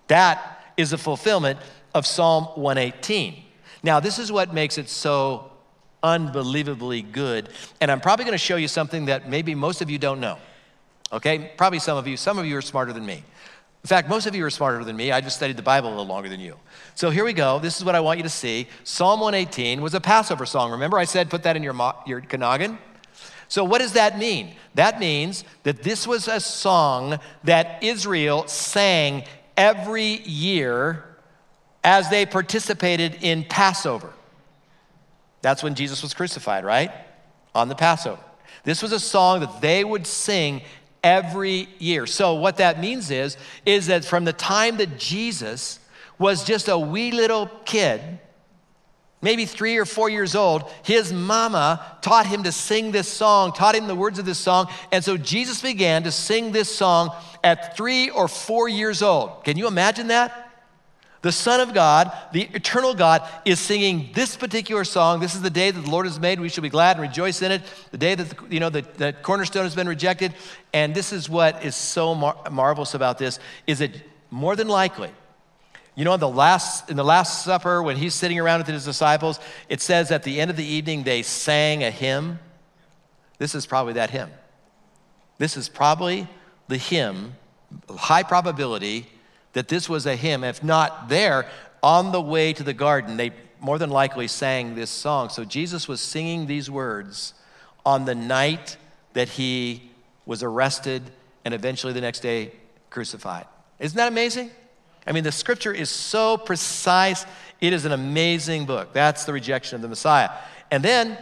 That 0.09 0.63
is 0.77 0.91
the 0.91 0.99
fulfillment 0.99 1.59
of 1.95 2.07
Psalm 2.07 2.45
118. 2.57 3.43
Now, 3.83 4.01
this 4.01 4.19
is 4.19 4.31
what 4.31 4.53
makes 4.53 4.77
it 4.77 4.91
so 4.91 5.51
unbelievably 6.03 7.03
good. 7.03 7.49
And 7.81 7.91
I'm 7.91 8.01
probably 8.01 8.27
going 8.27 8.35
to 8.35 8.39
show 8.39 8.57
you 8.57 8.69
something 8.69 9.07
that 9.07 9.31
maybe 9.31 9.55
most 9.55 9.81
of 9.81 9.89
you 9.89 9.99
don't 9.99 10.21
know. 10.21 10.37
Okay? 11.11 11.53
Probably 11.57 11.79
some 11.79 11.97
of 11.97 12.07
you, 12.07 12.19
some 12.19 12.39
of 12.39 12.45
you 12.45 12.57
are 12.59 12.63
smarter 12.63 12.93
than 12.93 13.07
me. 13.07 13.25
In 13.85 13.89
fact, 13.89 14.09
most 14.09 14.27
of 14.27 14.35
you 14.35 14.45
are 14.45 14.51
smarter 14.51 14.85
than 14.85 14.97
me. 14.97 15.13
I 15.13 15.21
just 15.21 15.37
studied 15.37 15.57
the 15.57 15.63
Bible 15.63 15.89
a 15.89 15.91
little 15.91 16.07
longer 16.07 16.29
than 16.29 16.41
you. 16.41 16.57
So 16.95 17.11
here 17.11 17.25
we 17.25 17.33
go. 17.33 17.59
This 17.59 17.79
is 17.79 17.85
what 17.85 17.95
I 17.95 18.01
want 18.01 18.19
you 18.19 18.25
to 18.25 18.29
see. 18.29 18.67
Psalm 18.85 19.21
118 19.21 19.81
was 19.81 19.95
a 19.95 20.01
Passover 20.01 20.47
song. 20.47 20.73
Remember, 20.73 20.99
I 20.99 21.05
said 21.05 21.31
put 21.31 21.45
that 21.45 21.57
in 21.57 21.63
your, 21.63 21.75
your 22.07 22.21
Kanagan? 22.21 22.79
So, 23.49 23.65
what 23.65 23.79
does 23.79 23.95
that 23.95 24.19
mean? 24.19 24.55
That 24.75 25.01
means 25.01 25.43
that 25.63 25.83
this 25.83 26.07
was 26.07 26.29
a 26.29 26.39
song 26.39 27.19
that 27.45 27.83
Israel 27.83 28.47
sang 28.47 29.25
every 29.57 30.21
year 30.23 31.05
as 31.83 32.11
they 32.11 32.27
participated 32.27 33.17
in 33.23 33.45
Passover. 33.45 34.13
That's 35.41 35.63
when 35.63 35.75
Jesus 35.75 36.03
was 36.03 36.13
crucified, 36.13 36.65
right? 36.65 36.91
On 37.55 37.69
the 37.69 37.75
Passover. 37.75 38.21
This 38.65 38.83
was 38.83 38.93
a 38.93 39.01
song 39.01 39.41
that 39.41 39.63
they 39.63 39.83
would 39.85 40.07
sing 40.07 40.63
every 41.03 41.69
year. 41.79 42.07
So 42.07 42.35
what 42.35 42.57
that 42.57 42.81
means 42.81 43.11
is 43.11 43.37
is 43.65 43.87
that 43.87 44.05
from 44.05 44.25
the 44.25 44.33
time 44.33 44.77
that 44.79 44.99
Jesus 44.99 45.79
was 46.19 46.45
just 46.45 46.69
a 46.69 46.79
wee 46.79 47.13
little 47.13 47.51
kid, 47.65 48.01
maybe 49.21 49.47
3 49.47 49.77
or 49.79 49.85
4 49.85 50.11
years 50.11 50.35
old, 50.35 50.71
his 50.83 51.13
mama 51.13 51.85
taught 52.03 52.27
him 52.27 52.43
to 52.43 52.53
sing 52.53 52.93
this 52.93 53.09
song, 53.09 53.53
taught 53.53 53.75
him 53.75 53.87
the 53.87 53.95
words 53.95 54.19
of 54.19 54.27
this 54.27 54.39
song, 54.39 54.69
and 54.93 55.05
so 55.05 55.17
Jesus 55.17 55.63
began 55.63 56.03
to 56.05 56.11
sing 56.11 56.53
this 56.53 56.75
song 56.75 57.11
at 57.43 57.77
3 57.77 58.11
or 58.11 58.29
4 58.29 58.69
years 58.69 59.03
old. 59.03 59.45
Can 59.45 59.57
you 59.57 59.67
imagine 59.67 60.09
that? 60.09 60.48
The 61.21 61.33
Son 61.33 61.61
of 61.61 61.75
God, 61.75 62.13
the 62.33 62.43
eternal 62.55 62.95
God, 62.95 63.29
is 63.45 63.59
singing 63.59 64.11
this 64.15 64.37
particular 64.37 64.85
song. 64.85 65.19
This 65.19 65.35
is 65.35 65.43
the 65.43 65.51
day 65.51 65.71
that 65.71 65.81
the 65.81 65.91
Lord 65.91 66.07
has 66.07 66.21
made. 66.21 66.39
We 66.39 66.49
shall 66.49 66.63
be 66.63 66.69
glad 66.69 66.97
and 66.97 67.03
rejoice 67.03 67.43
in 67.43 67.51
it. 67.51 67.63
The 67.91 67.99
day 67.99 68.15
that 68.15 68.31
the, 68.31 68.37
you 68.49 68.61
know 68.61 68.71
the, 68.71 68.83
the 68.83 69.13
cornerstone 69.23 69.65
has 69.65 69.75
been 69.75 69.89
rejected. 69.89 70.35
And 70.73 70.95
this 70.95 71.13
is 71.13 71.29
what 71.29 71.65
is 71.65 71.75
so 71.75 72.15
mar- 72.15 72.37
marvelous 72.53 72.95
about 72.95 73.19
this: 73.19 73.41
is 73.67 73.81
that 73.81 73.91
more 74.31 74.55
than 74.55 74.69
likely, 74.69 75.11
you 75.97 76.05
know, 76.05 76.15
in 76.15 76.21
the 76.21 76.29
last 76.29 76.89
in 76.89 76.97
the 76.97 77.05
Last 77.05 77.45
Supper 77.45 77.83
when 77.83 77.97
he's 77.97 78.15
sitting 78.15 78.39
around 78.39 78.61
with 78.61 78.69
his 78.69 78.85
disciples, 78.85 79.41
it 79.69 79.81
says 79.81 80.13
at 80.13 80.23
the 80.23 80.41
end 80.41 80.53
of 80.53 80.57
the 80.57 80.65
evening 80.65 81.03
they 81.03 81.23
sang 81.23 81.83
a 81.83 81.91
hymn. 81.91 82.39
This 83.39 83.57
is 83.57 83.67
probably 83.67 83.95
that 83.95 84.11
hymn. 84.11 84.31
This 85.39 85.57
is 85.57 85.69
probably 85.69 86.29
the 86.69 86.77
hymn, 86.77 87.35
high 87.89 88.23
probability 88.23 89.09
that 89.53 89.69
this 89.69 89.89
was 89.89 90.07
a 90.07 90.17
hymn. 90.17 90.45
If 90.45 90.63
not 90.63 91.09
there, 91.09 91.49
on 91.83 92.13
the 92.13 92.21
way 92.21 92.53
to 92.53 92.63
the 92.63 92.75
garden, 92.75 93.17
they 93.17 93.33
more 93.61 93.79
than 93.79 93.91
likely 93.91 94.29
sang 94.29 94.75
this 94.75 94.91
song. 94.91 95.29
So 95.31 95.45
Jesus 95.45 95.89
was 95.89 96.01
singing 96.01 96.47
these 96.47 96.71
words 96.71 97.35
on 97.85 98.05
the 98.05 98.15
night 98.15 98.77
that 99.15 99.29
he 99.29 99.91
was 100.27 100.43
arrested 100.43 101.03
and 101.45 101.55
eventually 101.55 101.93
the 101.93 102.01
next 102.01 102.21
day 102.21 102.53
crucified. 102.91 103.47
Isn't 103.79 103.97
that 103.97 104.09
amazing? 104.09 104.51
I 105.07 105.13
mean, 105.13 105.25
the 105.25 105.33
scripture 105.33 105.73
is 105.73 105.89
so 105.89 106.37
precise. 106.37 107.25
It 107.61 107.73
is 107.73 107.85
an 107.85 107.93
amazing 107.93 108.67
book. 108.67 108.93
That's 108.93 109.25
the 109.25 109.33
rejection 109.33 109.77
of 109.77 109.83
the 109.83 109.89
Messiah. 109.89 110.31
And 110.71 110.85
then 110.85 111.17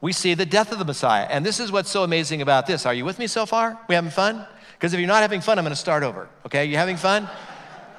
we 0.00 0.12
see 0.12 0.34
the 0.34 0.46
death 0.46 0.70
of 0.70 0.78
the 0.78 0.84
Messiah. 0.84 1.26
And 1.28 1.44
this 1.44 1.58
is 1.58 1.72
what's 1.72 1.90
so 1.90 2.04
amazing 2.04 2.40
about 2.40 2.66
this. 2.66 2.86
Are 2.86 2.94
you 2.94 3.04
with 3.04 3.18
me 3.18 3.26
so 3.26 3.46
far? 3.46 3.78
We 3.88 3.96
having 3.96 4.10
fun? 4.10 4.46
Because 4.74 4.92
if 4.92 5.00
you're 5.00 5.08
not 5.08 5.22
having 5.22 5.40
fun, 5.40 5.58
I'm 5.58 5.64
going 5.64 5.72
to 5.72 5.80
start 5.80 6.02
over. 6.02 6.28
Okay? 6.46 6.66
You 6.66 6.76
having 6.76 6.96
fun? 6.96 7.28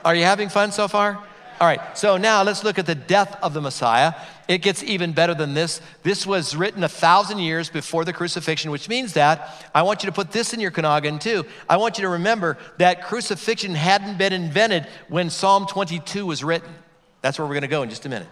Are 0.03 0.15
you 0.15 0.24
having 0.24 0.50
fun 0.50 0.72
so 0.72 0.88
far? 0.88 1.24
All 1.58 1.67
right, 1.67 1.98
so 1.98 2.17
now 2.17 2.44
let's 2.44 2.65
look 2.65 2.79
at 2.79 2.86
the 2.86 2.96
death 2.96 3.38
of 3.41 3.53
the 3.53 3.62
Messiah. 3.62 4.13
It 4.50 4.58
gets 4.58 4.84
even 4.84 5.13
better 5.13 5.34
than 5.34 5.53
this. 5.53 5.79
This 6.03 6.27
was 6.27 6.53
written 6.53 6.84
a 6.84 6.89
thousand 6.89 7.39
years 7.39 7.70
before 7.70 8.03
the 8.03 8.12
crucifixion, 8.12 8.72
which 8.72 8.89
means 8.89 9.13
that 9.13 9.65
I 9.74 9.84
want 9.84 10.03
you 10.03 10.08
to 10.08 10.13
put 10.13 10.32
this 10.32 10.53
in 10.53 10.60
your 10.60 10.74
noggin 10.75 11.17
too. 11.17 11.46
I 11.70 11.77
want 11.77 11.98
you 11.98 12.01
to 12.01 12.10
remember 12.10 12.58
that 12.77 13.05
crucifixion 13.05 13.74
hadn't 13.74 14.17
been 14.17 14.34
invented 14.34 14.86
when 15.08 15.29
Psalm 15.29 15.65
22 15.65 16.25
was 16.25 16.44
written. 16.44 16.75
That's 17.22 17.39
where 17.39 17.48
we're 17.48 17.53
going 17.53 17.62
to 17.62 17.70
go 17.70 17.84
in 17.84 17.89
just 17.89 18.05
a 18.05 18.10
minute. 18.10 18.27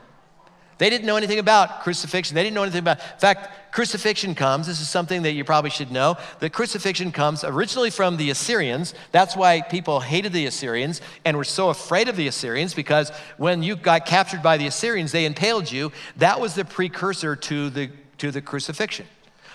They 0.77 0.89
didn't 0.89 1.05
know 1.05 1.17
anything 1.17 1.39
about 1.39 1.81
crucifixion. 1.81 2.35
They 2.35 2.43
didn't 2.43 2.55
know 2.55 2.63
anything 2.63 2.79
about. 2.79 2.99
In 2.99 3.19
fact, 3.19 3.73
crucifixion 3.73 4.35
comes. 4.35 4.67
This 4.67 4.81
is 4.81 4.89
something 4.89 5.21
that 5.23 5.33
you 5.33 5.43
probably 5.43 5.69
should 5.69 5.91
know. 5.91 6.17
The 6.39 6.49
crucifixion 6.49 7.11
comes 7.11 7.43
originally 7.43 7.89
from 7.89 8.17
the 8.17 8.29
Assyrians. 8.29 8.93
That's 9.11 9.35
why 9.35 9.61
people 9.61 9.99
hated 9.99 10.33
the 10.33 10.45
Assyrians 10.45 11.01
and 11.25 11.37
were 11.37 11.43
so 11.43 11.69
afraid 11.69 12.07
of 12.07 12.15
the 12.15 12.27
Assyrians 12.27 12.73
because 12.73 13.11
when 13.37 13.63
you 13.63 13.75
got 13.75 14.05
captured 14.05 14.41
by 14.41 14.57
the 14.57 14.67
Assyrians, 14.67 15.11
they 15.11 15.25
impaled 15.25 15.71
you. 15.71 15.91
That 16.17 16.39
was 16.39 16.55
the 16.55 16.65
precursor 16.65 17.35
to 17.35 17.69
the 17.69 17.91
to 18.17 18.31
the 18.31 18.41
crucifixion. 18.41 19.05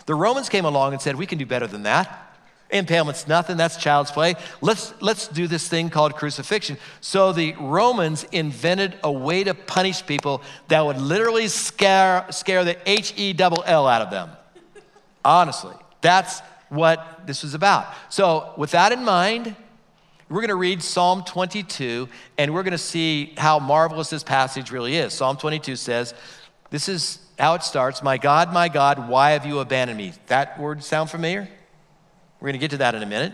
The 0.07 0.15
Romans 0.15 0.49
came 0.49 0.65
along 0.65 0.93
and 0.93 1.03
said, 1.03 1.17
"We 1.17 1.27
can 1.27 1.39
do 1.39 1.47
better 1.47 1.67
than 1.67 1.85
that." 1.85 2.27
Impalement's 2.71 3.27
nothing, 3.27 3.57
that's 3.57 3.77
child's 3.77 4.11
play. 4.11 4.35
Let's, 4.61 4.93
let's 5.01 5.29
do 5.29 5.47
this 5.47 5.69
thing 5.69 5.89
called 5.89 6.17
crucifixion. 6.17 6.77
So 7.01 7.33
the 7.33 7.55
Romans 7.55 8.25
invented 8.31 8.99
a 9.03 9.11
way 9.11 9.43
to 9.45 9.55
punish 9.55 10.05
people 10.05 10.43
that 10.69 10.85
would 10.85 11.01
literally 11.01 11.49
scare, 11.49 12.27
scare 12.31 12.65
the 12.65 12.77
H 12.89 13.15
E 13.17 13.33
double 13.33 13.65
L 13.67 13.87
out 13.87 14.03
of 14.03 14.11
them. 14.11 14.31
Honestly, 15.25 15.75
that's 16.03 16.41
what 16.69 17.23
this 17.27 17.43
was 17.43 17.55
about. 17.55 17.87
So, 18.11 18.53
with 18.57 18.73
that 18.73 18.93
in 18.93 19.03
mind, 19.03 19.57
we're 20.29 20.41
going 20.41 20.49
to 20.49 20.57
read 20.57 20.83
Psalm 20.83 21.25
22 21.25 22.09
and 22.37 22.53
we're 22.53 22.63
going 22.63 22.73
to 22.73 22.79
see 22.79 23.33
how 23.39 23.59
marvelous 23.59 24.11
this 24.11 24.23
passage 24.23 24.71
really 24.71 24.97
is. 24.97 25.15
Psalm 25.15 25.39
22 25.39 25.77
says, 25.77 26.13
This 26.69 26.89
is 26.89 27.19
how 27.39 27.55
it 27.55 27.63
starts 27.63 28.03
My 28.03 28.19
God, 28.19 28.53
my 28.53 28.69
God, 28.69 29.09
why 29.09 29.31
have 29.31 29.47
you 29.47 29.61
abandoned 29.61 29.97
me? 29.97 30.13
That 30.27 30.61
word 30.61 30.85
sound 30.85 31.09
familiar? 31.09 31.49
We're 32.40 32.47
going 32.47 32.54
to 32.54 32.59
get 32.59 32.71
to 32.73 32.78
that 32.78 32.95
in 32.95 33.02
a 33.02 33.07
minute. 33.07 33.33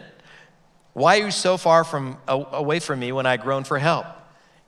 Why 0.95 1.19
are 1.19 1.27
you 1.27 1.31
so 1.31 1.57
far 1.57 1.85
from, 1.85 2.19
away 2.27 2.81
from 2.81 3.01
me 3.01 3.13
when 3.13 3.27
I 3.27 3.37
groan 3.37 3.65
for 3.65 3.79
help? 3.79 4.07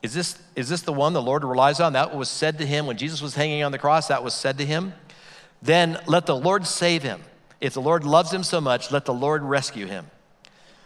Is 0.03 0.13
this, 0.13 0.39
is 0.55 0.69
this 0.69 0.83
the 0.83 0.93
one 0.93 1.13
the 1.13 1.23
Lord 1.23 1.45
relies 1.45 1.81
on? 1.81 1.95
That 1.95 2.15
was 2.15 2.29
said 2.29 2.59
to 2.59 2.67
him 2.67 2.87
when 2.87 2.97
Jesus 2.97 3.23
was 3.23 3.35
hanging 3.35 3.63
on 3.63 3.73
the 3.73 3.79
cross, 3.79 4.09
that 4.09 4.23
was 4.23 4.35
said 4.35 4.59
to 4.59 4.67
him. 4.67 4.93
Then 5.63 5.99
let 6.07 6.27
the 6.27 6.37
Lord 6.37 6.67
save 6.67 7.03
him. 7.03 7.23
If 7.61 7.75
the 7.75 7.81
Lord 7.81 8.05
loves 8.05 8.33
him 8.33 8.43
so 8.43 8.61
much, 8.61 8.91
let 8.91 9.05
the 9.05 9.15
Lord 9.15 9.43
rescue 9.43 9.87
him. 9.87 10.07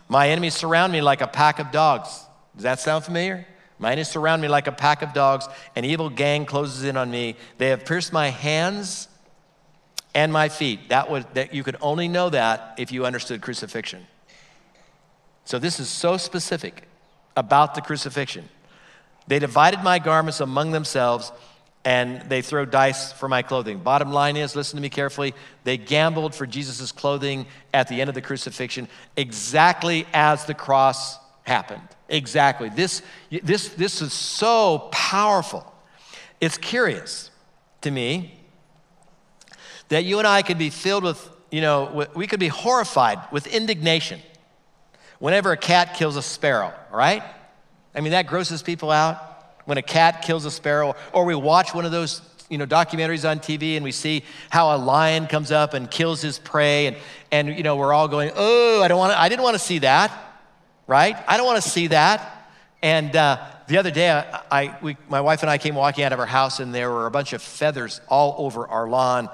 My 0.09 0.28
enemies 0.28 0.54
surround 0.54 0.92
me 0.92 1.00
like 1.00 1.21
a 1.21 1.26
pack 1.26 1.59
of 1.59 1.71
dogs. 1.71 2.25
Does 2.54 2.62
that 2.62 2.80
sound 2.80 3.04
familiar? 3.04 3.47
My 3.78 3.92
enemies 3.92 4.09
surround 4.09 4.42
me 4.42 4.49
like 4.49 4.66
a 4.66 4.73
pack 4.73 5.02
of 5.02 5.12
dogs. 5.12 5.49
An 5.75 5.85
evil 5.85 6.11
gang 6.11 6.47
closes 6.47 6.85
in 6.85 6.97
on 6.97 7.11
me. 7.11 7.37
They 7.59 7.69
have 7.69 7.85
pierced 7.85 8.12
my 8.12 8.28
hands 8.28 9.09
and 10.14 10.33
my 10.33 10.49
feet. 10.49 10.88
That 10.88 11.11
was 11.11 11.25
that 11.35 11.55
you 11.55 11.62
could 11.62 11.76
only 11.81 12.09
know 12.09 12.31
that 12.31 12.75
if 12.79 12.93
you 12.93 13.07
understood 13.07 13.40
crucifixion. 13.40 14.07
So 15.45 15.59
this 15.59 15.81
is 15.81 15.88
so 15.88 16.17
specific 16.17 16.85
about 17.37 17.75
the 17.75 17.81
crucifixion. 17.81 18.49
They 19.26 19.38
divided 19.38 19.83
my 19.83 19.99
garments 19.99 20.40
among 20.40 20.73
themselves 20.73 21.33
and 21.85 22.29
they 22.29 22.43
throw 22.43 22.64
dice 22.64 23.12
for 23.12 23.29
my 23.29 23.43
clothing. 23.43 23.79
Bottom 23.79 24.12
line 24.12 24.37
is, 24.37 24.55
listen 24.55 24.76
to 24.76 24.83
me 24.83 24.90
carefully, 24.90 25.35
they 25.64 25.79
gambled 25.79 26.35
for 26.35 26.47
Jesus' 26.47 26.93
clothing 26.93 27.47
at 27.73 27.88
the 27.88 28.00
end 28.00 28.09
of 28.09 28.14
the 28.14 28.21
crucifixion 28.21 28.87
exactly 29.17 30.07
as 30.12 30.45
the 30.45 30.55
cross 30.55 31.19
happened. 31.45 31.83
Exactly. 32.09 32.69
This, 32.69 33.02
this, 33.31 33.71
this 33.71 34.02
is 34.02 34.12
so 34.12 34.90
powerful. 34.93 35.73
It's 36.40 36.59
curious 36.59 37.31
to 37.81 37.90
me 37.90 38.39
that 39.90 40.04
you 40.04 40.18
and 40.18 40.26
I 40.26 40.42
could 40.42 40.59
be 40.59 40.70
filled 40.70 41.04
with, 41.04 41.30
you 41.50 41.61
know, 41.61 42.09
we 42.14 42.26
could 42.26 42.40
be 42.40 42.49
horrified 42.49 43.20
with 43.30 43.47
indignation 43.47 44.20
whenever 45.18 45.52
a 45.52 45.56
cat 45.56 45.94
kills 45.94 46.16
a 46.16 46.23
sparrow, 46.23 46.73
right? 46.90 47.23
I 47.94 48.00
mean, 48.00 48.12
that 48.12 48.26
grosses 48.26 48.62
people 48.62 48.90
out 48.90 49.18
when 49.66 49.78
a 49.78 49.82
cat 49.82 50.23
kills 50.23 50.44
a 50.47 50.50
sparrow, 50.50 50.97
or 51.12 51.25
we 51.25 51.35
watch 51.35 51.75
one 51.75 51.85
of 51.85 51.92
those 51.92 52.23
you 52.49 52.59
know 52.59 52.66
documentaries 52.66 53.28
on 53.28 53.38
TV 53.38 53.76
and 53.76 53.85
we 53.85 53.92
see 53.92 54.25
how 54.49 54.75
a 54.75 54.78
lion 54.78 55.28
comes 55.28 55.52
up 55.52 55.73
and 55.73 55.88
kills 55.88 56.20
his 56.20 56.40
prey 56.40 56.87
and 56.87 56.97
and 57.30 57.49
you 57.49 57.62
know 57.62 57.76
we're 57.76 57.92
all 57.92 58.09
going 58.09 58.32
oh 58.35 58.82
I 58.82 58.88
don't 58.88 58.99
want 58.99 59.16
I 59.16 59.28
didn't 59.28 59.44
want 59.44 59.54
to 59.54 59.61
see 59.61 59.78
that 59.78 60.11
right? 60.90 61.16
I 61.28 61.37
don't 61.37 61.47
want 61.47 61.62
to 61.62 61.70
see 61.70 61.87
that. 61.87 62.49
And 62.82 63.14
uh, 63.14 63.38
the 63.68 63.78
other 63.78 63.92
day 63.92 64.11
I, 64.11 64.42
I 64.50 64.78
we, 64.82 64.97
my 65.09 65.20
wife 65.20 65.42
and 65.42 65.49
I 65.49 65.56
came 65.56 65.76
walking 65.76 66.02
out 66.02 66.12
of 66.12 66.18
our 66.18 66.26
house 66.26 66.59
and 66.59 66.75
there 66.75 66.90
were 66.90 67.06
a 67.06 67.12
bunch 67.12 67.32
of 67.32 67.40
feathers 67.40 68.00
all 68.09 68.35
over 68.38 68.66
our 68.66 68.88
lawn 68.88 69.28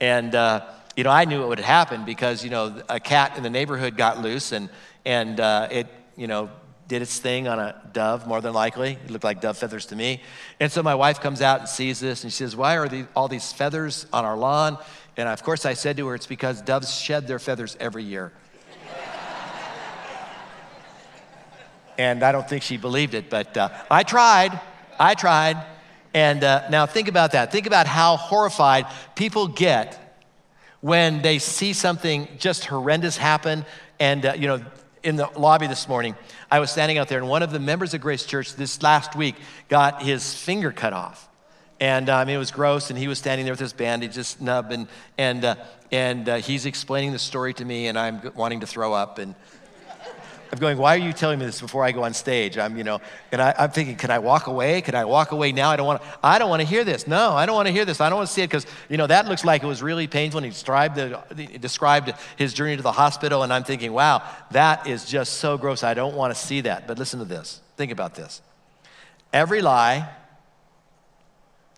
and, 0.00 0.34
uh, 0.34 0.64
you 0.96 1.04
know, 1.04 1.10
I 1.10 1.24
knew 1.24 1.42
it 1.42 1.48
would 1.48 1.60
happen 1.60 2.04
because, 2.04 2.44
you 2.44 2.50
know, 2.50 2.82
a 2.88 3.00
cat 3.00 3.36
in 3.36 3.42
the 3.42 3.50
neighborhood 3.50 3.96
got 3.96 4.20
loose 4.20 4.52
and, 4.52 4.68
and 5.04 5.38
uh, 5.40 5.68
it, 5.70 5.86
you 6.16 6.26
know, 6.26 6.50
did 6.88 7.02
its 7.02 7.18
thing 7.18 7.46
on 7.46 7.58
a 7.58 7.80
dove, 7.92 8.26
more 8.26 8.40
than 8.40 8.54
likely. 8.54 8.92
It 9.04 9.10
looked 9.10 9.24
like 9.24 9.40
dove 9.40 9.58
feathers 9.58 9.86
to 9.86 9.96
me. 9.96 10.22
And 10.58 10.72
so 10.72 10.82
my 10.82 10.94
wife 10.94 11.20
comes 11.20 11.42
out 11.42 11.60
and 11.60 11.68
sees 11.68 12.00
this 12.00 12.24
and 12.24 12.32
she 12.32 12.38
says, 12.38 12.56
Why 12.56 12.78
are 12.78 12.88
these, 12.88 13.06
all 13.14 13.28
these 13.28 13.52
feathers 13.52 14.06
on 14.12 14.24
our 14.24 14.36
lawn? 14.36 14.78
And 15.16 15.28
of 15.28 15.42
course, 15.42 15.66
I 15.66 15.74
said 15.74 15.96
to 15.98 16.06
her, 16.08 16.14
It's 16.14 16.26
because 16.26 16.62
doves 16.62 16.92
shed 16.94 17.26
their 17.26 17.38
feathers 17.38 17.76
every 17.78 18.04
year. 18.04 18.32
and 21.98 22.22
I 22.22 22.32
don't 22.32 22.48
think 22.48 22.62
she 22.62 22.76
believed 22.76 23.14
it, 23.14 23.28
but 23.28 23.56
uh, 23.56 23.68
I 23.90 24.02
tried. 24.02 24.58
I 24.98 25.14
tried. 25.14 25.62
And 26.14 26.42
uh, 26.42 26.68
now 26.70 26.86
think 26.86 27.08
about 27.08 27.32
that. 27.32 27.52
Think 27.52 27.66
about 27.66 27.86
how 27.86 28.16
horrified 28.16 28.86
people 29.14 29.48
get 29.48 30.04
when 30.80 31.22
they 31.22 31.38
see 31.38 31.72
something 31.72 32.28
just 32.38 32.64
horrendous 32.64 33.16
happen. 33.16 33.64
And, 34.00 34.24
uh, 34.24 34.34
you 34.36 34.46
know, 34.46 34.60
in 35.02 35.16
the 35.16 35.28
lobby 35.36 35.66
this 35.66 35.88
morning, 35.88 36.14
I 36.50 36.60
was 36.60 36.70
standing 36.70 36.98
out 36.98 37.08
there, 37.08 37.18
and 37.18 37.28
one 37.28 37.42
of 37.42 37.52
the 37.52 37.60
members 37.60 37.94
of 37.94 38.00
Grace 38.00 38.24
Church 38.24 38.54
this 38.54 38.82
last 38.82 39.14
week 39.14 39.36
got 39.68 40.02
his 40.02 40.34
finger 40.34 40.72
cut 40.72 40.92
off. 40.92 41.28
And 41.80 42.10
I 42.10 42.24
mean, 42.24 42.34
it 42.34 42.38
was 42.38 42.50
gross, 42.50 42.90
and 42.90 42.98
he 42.98 43.06
was 43.06 43.18
standing 43.18 43.44
there 43.44 43.52
with 43.52 43.60
his 43.60 43.72
bandage, 43.72 44.14
just 44.14 44.40
nub, 44.40 44.72
and, 44.72 44.88
and, 45.16 45.44
uh, 45.44 45.54
and 45.92 46.28
uh, 46.28 46.36
he's 46.36 46.66
explaining 46.66 47.12
the 47.12 47.18
story 47.18 47.54
to 47.54 47.64
me, 47.64 47.86
and 47.86 47.96
I'm 47.98 48.32
wanting 48.34 48.60
to 48.60 48.66
throw 48.66 48.92
up. 48.92 49.18
And 49.18 49.36
I'm 50.50 50.58
going, 50.58 50.78
why 50.78 50.94
are 50.94 50.98
you 50.98 51.12
telling 51.12 51.38
me 51.38 51.46
this 51.46 51.60
before 51.60 51.84
I 51.84 51.92
go 51.92 52.04
on 52.04 52.14
stage? 52.14 52.56
I'm, 52.56 52.78
you 52.78 52.84
know, 52.84 53.00
and 53.32 53.42
I, 53.42 53.54
am 53.58 53.70
thinking, 53.70 53.96
can 53.96 54.10
I 54.10 54.18
walk 54.18 54.46
away? 54.46 54.80
Can 54.80 54.94
I 54.94 55.04
walk 55.04 55.32
away 55.32 55.52
now? 55.52 55.70
I 55.70 55.76
don't 55.76 55.86
want 55.86 56.02
to, 56.02 56.08
I 56.22 56.38
don't 56.38 56.48
want 56.48 56.62
to 56.62 56.66
hear 56.66 56.84
this. 56.84 57.06
No, 57.06 57.32
I 57.32 57.44
don't 57.44 57.54
want 57.54 57.66
to 57.66 57.72
hear 57.72 57.84
this. 57.84 58.00
I 58.00 58.08
don't 58.08 58.16
want 58.16 58.28
to 58.28 58.34
see 58.34 58.42
it 58.42 58.46
because, 58.46 58.66
you 58.88 58.96
know, 58.96 59.06
that 59.06 59.28
looks 59.28 59.44
like 59.44 59.62
it 59.62 59.66
was 59.66 59.82
really 59.82 60.06
painful. 60.06 60.38
And 60.38 60.46
he 60.46 60.50
described, 60.50 60.96
the, 60.96 61.22
he 61.36 61.58
described 61.58 62.14
his 62.36 62.54
journey 62.54 62.76
to 62.76 62.82
the 62.82 62.92
hospital, 62.92 63.42
and 63.42 63.52
I'm 63.52 63.64
thinking, 63.64 63.92
wow, 63.92 64.22
that 64.52 64.86
is 64.86 65.04
just 65.04 65.34
so 65.34 65.58
gross. 65.58 65.82
I 65.82 65.92
don't 65.92 66.14
want 66.14 66.34
to 66.34 66.40
see 66.40 66.62
that. 66.62 66.86
But 66.86 66.98
listen 66.98 67.18
to 67.18 67.26
this. 67.26 67.60
Think 67.76 67.92
about 67.92 68.14
this. 68.14 68.40
Every 69.32 69.60
lie, 69.60 70.08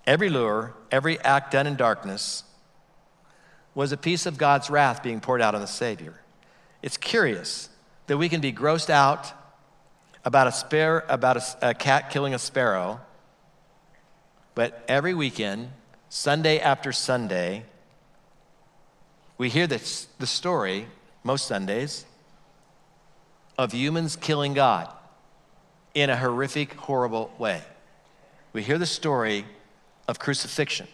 every 0.07 0.29
lure, 0.29 0.75
every 0.93 1.19
act 1.21 1.53
done 1.53 1.67
in 1.67 1.75
darkness 1.75 2.45
was 3.75 3.91
a 3.91 3.97
piece 3.97 4.27
of 4.27 4.39
God's 4.39 4.71
wrath 4.71 5.03
being 5.03 5.21
poured 5.21 5.41
out 5.41 5.57
on 5.57 5.61
the 5.61 5.67
Savior. 5.67 6.21
It's 6.83 6.97
curious 6.97 7.70
that 8.11 8.19
we 8.19 8.29
can 8.29 8.40
be 8.40 8.52
grossed 8.52 8.90
out 8.90 9.33
about 10.25 10.49
a, 10.49 10.50
spare, 10.50 11.05
about 11.09 11.37
a, 11.37 11.69
a 11.69 11.75
cat 11.75 12.11
killing 12.11 12.35
a 12.35 12.40
sparrow, 12.40 13.00
but 14.57 14.83
every 14.88 15.14
weekend, 15.14 15.71
Sunday 16.09 16.59
after 16.59 16.90
Sunday, 16.90 17.62
we 19.38 19.49
hear 19.49 19.69
this, 19.69 20.09
the 20.19 20.26
story, 20.26 20.88
most 21.23 21.47
Sundays, 21.47 22.05
of 23.57 23.73
humans 23.73 24.17
killing 24.17 24.55
God 24.55 24.93
in 25.95 26.11
a 26.11 26.17
horrific, 26.17 26.73
horrible 26.73 27.33
way. 27.38 27.62
We 28.52 28.64
hear 28.64 28.79
the 28.79 28.87
story 28.87 29.45
of 30.09 30.19
crucifixion, 30.19 30.88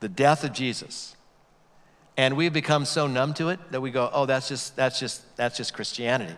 the 0.00 0.08
death 0.08 0.42
of 0.42 0.54
Jesus. 0.54 1.16
And 2.18 2.36
we've 2.36 2.52
become 2.52 2.84
so 2.84 3.06
numb 3.06 3.32
to 3.34 3.48
it 3.48 3.60
that 3.70 3.80
we 3.80 3.92
go, 3.92 4.10
oh, 4.12 4.26
that's 4.26 4.48
just, 4.48 4.74
that's 4.74 4.98
just, 4.98 5.36
that's 5.36 5.56
just 5.56 5.72
Christianity. 5.72 6.36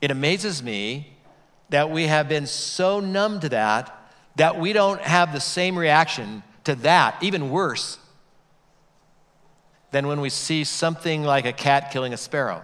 It 0.00 0.10
amazes 0.10 0.62
me 0.62 1.12
that 1.68 1.90
we 1.90 2.04
have 2.04 2.28
been 2.28 2.46
so 2.46 2.98
numb 2.98 3.38
to 3.40 3.50
that 3.50 3.94
that 4.36 4.58
we 4.58 4.72
don't 4.72 5.00
have 5.00 5.32
the 5.32 5.40
same 5.40 5.76
reaction 5.76 6.42
to 6.64 6.74
that, 6.76 7.20
even 7.22 7.50
worse, 7.50 7.98
than 9.90 10.06
when 10.06 10.20
we 10.20 10.30
see 10.30 10.64
something 10.64 11.22
like 11.24 11.44
a 11.44 11.52
cat 11.52 11.90
killing 11.90 12.14
a 12.14 12.16
sparrow. 12.16 12.62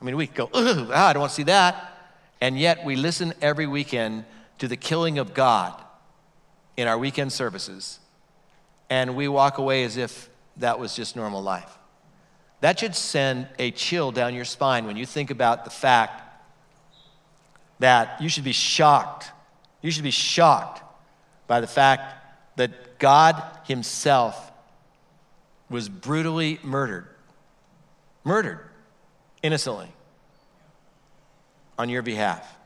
I 0.00 0.04
mean, 0.04 0.16
we 0.16 0.26
go, 0.26 0.50
oh, 0.52 0.90
I 0.92 1.12
don't 1.12 1.20
want 1.20 1.30
to 1.30 1.36
see 1.36 1.42
that. 1.44 1.92
And 2.40 2.58
yet 2.58 2.84
we 2.84 2.96
listen 2.96 3.34
every 3.40 3.66
weekend 3.66 4.24
to 4.58 4.68
the 4.68 4.76
killing 4.76 5.18
of 5.18 5.34
God 5.34 5.80
in 6.76 6.88
our 6.88 6.98
weekend 6.98 7.32
services, 7.32 8.00
and 8.90 9.14
we 9.16 9.28
walk 9.28 9.58
away 9.58 9.84
as 9.84 9.96
if 9.96 10.30
that 10.58 10.78
was 10.78 10.94
just 10.94 11.16
normal 11.16 11.42
life. 11.42 11.78
That 12.60 12.78
should 12.78 12.94
send 12.94 13.48
a 13.58 13.70
chill 13.70 14.12
down 14.12 14.34
your 14.34 14.44
spine 14.44 14.86
when 14.86 14.96
you 14.96 15.06
think 15.06 15.30
about 15.30 15.64
the 15.64 15.70
fact 15.70 16.22
that 17.78 18.20
you 18.20 18.28
should 18.28 18.44
be 18.44 18.52
shocked. 18.52 19.30
You 19.82 19.90
should 19.90 20.02
be 20.02 20.10
shocked 20.10 20.82
by 21.46 21.60
the 21.60 21.66
fact 21.66 22.56
that 22.56 22.98
God 22.98 23.42
Himself 23.66 24.50
was 25.68 25.88
brutally 25.88 26.58
murdered. 26.62 27.08
Murdered 28.24 28.60
innocently 29.42 29.88
on 31.78 31.88
your 31.88 32.02
behalf. 32.02 32.56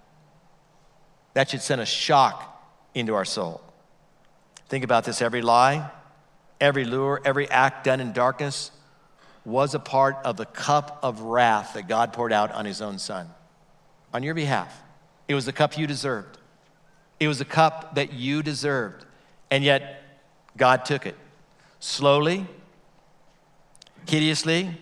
That 1.35 1.51
should 1.51 1.63
send 1.63 1.81
a 1.81 1.87
shock 1.87 2.47
into 2.95 3.15
our 3.15 3.25
soul. 3.25 3.61
Think 4.69 4.85
about 4.85 5.05
this 5.05 5.21
every 5.21 5.43
lie, 5.43 5.91
every 6.61 6.85
lure, 6.85 7.21
every 7.25 7.49
act 7.51 7.85
done 7.85 8.01
in 8.01 8.13
darkness 8.13 8.71
was 9.45 9.75
a 9.75 9.79
part 9.79 10.17
of 10.25 10.37
the 10.37 10.47
cup 10.47 10.99
of 11.03 11.21
wrath 11.21 11.75
that 11.75 11.89
God 11.89 12.13
poured 12.13 12.33
out 12.33 12.53
on 12.53 12.65
his 12.65 12.83
own 12.83 12.99
son 12.99 13.29
on 14.13 14.23
your 14.23 14.35
behalf. 14.35 14.83
It 15.29 15.35
was 15.35 15.47
the 15.47 15.53
cup 15.53 15.79
you 15.79 15.87
deserved. 15.87 16.39
It 17.19 17.29
was 17.29 17.39
the 17.39 17.45
cup 17.45 17.95
that 17.95 18.13
you 18.13 18.43
deserved. 18.43 19.05
And 19.51 19.65
yet, 19.65 20.03
God 20.57 20.85
took 20.85 21.07
it 21.07 21.17
slowly, 21.79 22.47
hideously, 24.09 24.77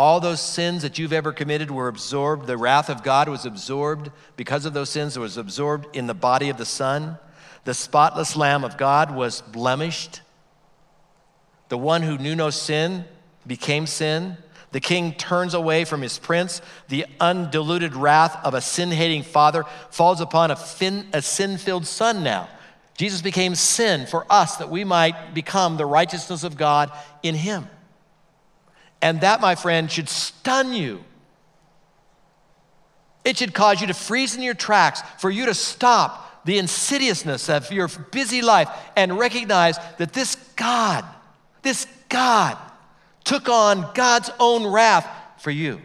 all 0.00 0.18
those 0.18 0.40
sins 0.40 0.80
that 0.80 0.98
you've 0.98 1.12
ever 1.12 1.30
committed 1.30 1.70
were 1.70 1.86
absorbed. 1.88 2.46
The 2.46 2.56
wrath 2.56 2.88
of 2.88 3.02
God 3.02 3.28
was 3.28 3.44
absorbed 3.44 4.10
because 4.34 4.64
of 4.64 4.72
those 4.72 4.88
sins. 4.88 5.14
It 5.14 5.20
was 5.20 5.36
absorbed 5.36 5.94
in 5.94 6.06
the 6.06 6.14
body 6.14 6.48
of 6.48 6.56
the 6.56 6.64
Son. 6.64 7.18
The 7.64 7.74
spotless 7.74 8.34
Lamb 8.34 8.64
of 8.64 8.78
God 8.78 9.14
was 9.14 9.42
blemished. 9.42 10.22
The 11.70 11.78
one 11.78 12.02
who 12.02 12.18
knew 12.18 12.36
no 12.36 12.50
sin 12.50 13.04
became 13.46 13.86
sin. 13.86 14.36
The 14.72 14.80
king 14.80 15.14
turns 15.14 15.54
away 15.54 15.84
from 15.84 16.02
his 16.02 16.18
prince. 16.18 16.60
The 16.88 17.06
undiluted 17.18 17.94
wrath 17.94 18.38
of 18.44 18.54
a 18.54 18.60
sin 18.60 18.90
hating 18.90 19.22
father 19.22 19.64
falls 19.90 20.20
upon 20.20 20.50
a, 20.50 20.58
a 21.12 21.22
sin 21.22 21.58
filled 21.58 21.86
son 21.86 22.22
now. 22.22 22.48
Jesus 22.96 23.22
became 23.22 23.54
sin 23.54 24.06
for 24.06 24.26
us 24.28 24.56
that 24.56 24.68
we 24.68 24.84
might 24.84 25.32
become 25.32 25.76
the 25.76 25.86
righteousness 25.86 26.44
of 26.44 26.56
God 26.56 26.92
in 27.22 27.34
him. 27.34 27.66
And 29.00 29.22
that, 29.22 29.40
my 29.40 29.54
friend, 29.54 29.90
should 29.90 30.08
stun 30.08 30.74
you. 30.74 31.02
It 33.24 33.38
should 33.38 33.54
cause 33.54 33.80
you 33.80 33.86
to 33.86 33.94
freeze 33.94 34.36
in 34.36 34.42
your 34.42 34.54
tracks, 34.54 35.02
for 35.18 35.30
you 35.30 35.46
to 35.46 35.54
stop 35.54 36.44
the 36.44 36.58
insidiousness 36.58 37.48
of 37.48 37.70
your 37.70 37.88
busy 38.10 38.42
life 38.42 38.68
and 38.96 39.18
recognize 39.18 39.78
that 39.98 40.12
this 40.12 40.34
God, 40.56 41.04
this 41.62 41.86
God, 42.08 42.56
took 43.24 43.48
on 43.48 43.90
God's 43.94 44.30
own 44.38 44.66
wrath 44.66 45.08
for 45.38 45.50
you 45.50 45.80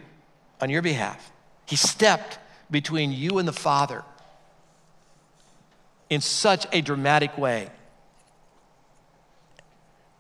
on 0.62 0.70
your 0.70 0.82
behalf. 0.82 1.32
He 1.66 1.76
stepped 1.76 2.40
between 2.72 3.12
you 3.12 3.38
and 3.38 3.48
the 3.48 3.54
Father 3.54 4.04
in 6.10 6.22
such 6.22 6.66
a 6.72 6.82
dramatic 6.82 7.38
way, 7.38 7.70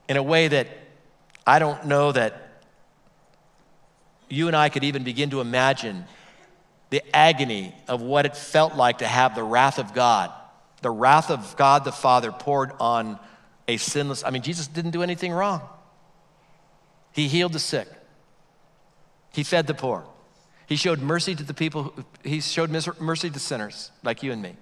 in 0.07 0.17
a 0.17 0.23
way 0.23 0.47
that 0.47 0.67
I 1.45 1.59
don't 1.59 1.85
know 1.85 2.11
that 2.11 2.63
you 4.29 4.47
and 4.47 4.55
I 4.55 4.69
could 4.69 4.83
even 4.83 5.03
begin 5.03 5.29
to 5.29 5.41
imagine 5.41 6.05
the 6.89 7.03
agony 7.15 7.75
of 7.87 8.01
what 8.01 8.25
it 8.25 8.35
felt 8.35 8.75
like 8.75 8.99
to 8.99 9.07
have 9.07 9.35
the 9.35 9.43
wrath 9.43 9.79
of 9.79 9.93
God, 9.93 10.31
the 10.81 10.91
wrath 10.91 11.29
of 11.29 11.55
God 11.57 11.83
the 11.83 11.91
Father 11.91 12.31
poured 12.31 12.71
on 12.79 13.19
a 13.67 13.77
sinless. 13.77 14.23
I 14.23 14.29
mean, 14.29 14.41
Jesus 14.41 14.67
didn't 14.67 14.91
do 14.91 15.03
anything 15.03 15.31
wrong. 15.31 15.61
He 17.11 17.27
healed 17.27 17.53
the 17.53 17.59
sick, 17.59 17.87
He 19.33 19.43
fed 19.43 19.67
the 19.67 19.73
poor, 19.73 20.05
He 20.67 20.75
showed 20.75 20.99
mercy 20.99 21.35
to 21.35 21.43
the 21.43 21.53
people, 21.53 21.93
He 22.23 22.41
showed 22.41 22.69
mercy 22.99 23.29
to 23.29 23.39
sinners 23.39 23.91
like 24.03 24.23
you 24.23 24.31
and 24.31 24.41
me. 24.41 24.55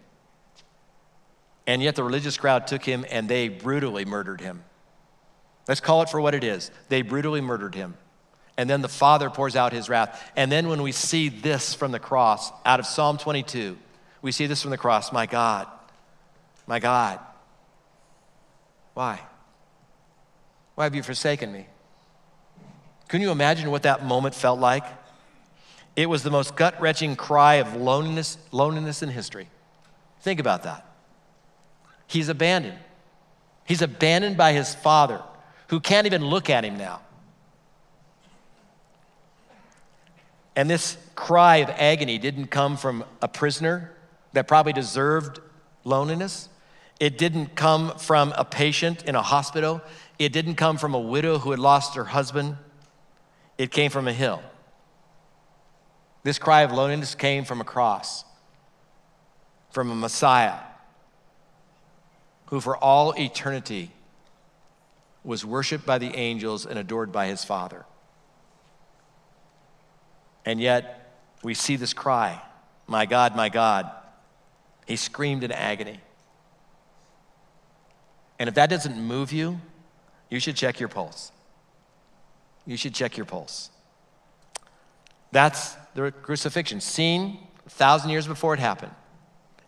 And 1.66 1.82
yet 1.82 1.96
the 1.96 2.04
religious 2.04 2.38
crowd 2.38 2.68
took 2.68 2.84
him 2.84 3.06
and 3.10 3.30
they 3.30 3.48
brutally 3.48 4.06
murdered 4.06 4.42
him. 4.42 4.64
Let's 5.68 5.80
call 5.80 6.02
it 6.02 6.10
for 6.10 6.20
what 6.20 6.36
it 6.36 6.44
is. 6.44 6.72
They 6.90 7.02
brutally 7.04 7.42
murdered 7.42 7.74
him. 7.74 7.96
And 8.58 8.70
then 8.70 8.82
the 8.82 8.90
Father 8.90 9.30
pours 9.30 9.56
out 9.56 9.72
his 9.72 9.90
wrath. 9.90 10.32
And 10.36 10.52
then 10.52 10.68
when 10.68 10.82
we 10.82 10.92
see 10.92 11.30
this 11.30 11.74
from 11.74 11.92
the 11.92 12.00
cross, 12.00 12.52
out 12.66 12.80
of 12.80 12.86
Psalm 12.86 13.18
22, 13.18 13.78
we 14.22 14.32
see 14.32 14.46
this 14.46 14.62
from 14.62 14.72
the 14.72 14.78
cross 14.78 15.12
My 15.12 15.26
God, 15.26 15.68
my 16.68 16.80
God, 16.80 17.20
why? 18.94 19.20
Why 20.76 20.84
have 20.86 20.96
you 20.96 21.04
forsaken 21.04 21.52
me? 21.52 21.68
Can 23.08 23.22
you 23.22 23.32
imagine 23.32 23.70
what 23.72 23.84
that 23.84 24.06
moment 24.06 24.34
felt 24.36 24.60
like? 24.60 24.86
It 25.96 26.10
was 26.10 26.24
the 26.24 26.32
most 26.32 26.56
gut 26.56 26.80
wrenching 26.82 27.16
cry 27.16 27.56
of 27.56 27.76
loneliness, 27.76 28.38
loneliness 28.52 29.04
in 29.04 29.10
history. 29.10 29.48
Think 30.22 30.40
about 30.40 30.64
that. 30.64 30.86
He's 32.08 32.30
abandoned. 32.30 32.80
He's 33.66 33.82
abandoned 33.82 34.38
by 34.38 34.54
his 34.54 34.74
father, 34.74 35.22
who 35.68 35.80
can't 35.80 36.08
even 36.08 36.26
look 36.26 36.50
at 36.50 36.66
him 36.66 36.78
now. 36.78 37.02
And 40.56 40.70
this 40.70 40.98
cry 41.16 41.58
of 41.58 41.70
agony 41.70 42.18
didn't 42.18 42.48
come 42.48 42.78
from 42.78 43.04
a 43.22 43.28
prisoner 43.28 43.92
that 44.34 44.48
probably 44.48 44.74
deserved 44.74 45.40
loneliness. 45.84 46.50
It 47.04 47.18
didn't 47.18 47.58
come 47.58 47.98
from 47.98 48.34
a 48.38 48.46
patient 48.46 49.04
in 49.04 49.14
a 49.14 49.22
hospital. 49.22 49.82
It 50.20 50.32
didn't 50.32 50.56
come 50.56 50.78
from 50.78 50.94
a 50.94 51.00
widow 51.02 51.38
who 51.38 51.52
had 51.52 51.60
lost 51.60 51.96
her 51.96 52.06
husband. 52.06 52.56
It 53.58 53.72
came 53.72 53.92
from 53.92 54.08
a 54.08 54.14
hill. 54.14 54.42
This 56.24 56.40
cry 56.40 56.62
of 56.62 56.72
loneliness 56.72 57.14
came 57.14 57.44
from 57.44 57.60
a 57.60 57.66
cross, 57.66 58.24
from 59.70 59.92
a 59.92 59.96
Messiah 59.96 60.60
who, 62.46 62.62
for 62.62 62.78
all 62.78 63.12
eternity, 63.20 63.92
was 65.26 65.46
worshiped 65.46 65.86
by 65.86 65.98
the 65.98 66.16
angels 66.16 66.66
and 66.66 66.80
adored 66.80 67.12
by 67.12 67.28
his 67.28 67.44
Father. 67.44 67.86
And 70.46 70.62
yet, 70.62 71.18
we 71.44 71.54
see 71.54 71.76
this 71.76 71.94
cry 71.94 72.42
My 72.88 73.06
God, 73.06 73.36
my 73.36 73.50
God. 73.50 73.92
He 74.88 74.96
screamed 74.96 75.44
in 75.44 75.52
agony. 75.52 76.00
And 78.44 78.50
if 78.50 78.56
that 78.56 78.70
doesn't 78.70 78.98
move 78.98 79.32
you, 79.32 79.58
you 80.30 80.38
should 80.38 80.58
check 80.58 80.78
your 80.78 80.90
pulse. 80.90 81.32
You 82.66 82.76
should 82.76 82.94
check 82.94 83.16
your 83.16 83.26
pulse. 83.26 83.70
That's 85.32 85.76
the 85.96 86.12
crucifixion, 86.12 86.82
seen 86.82 87.40
a 87.66 87.70
thousand 87.70 88.10
years 88.10 88.28
before 88.28 88.54
it 88.54 88.60
happened. 88.60 88.92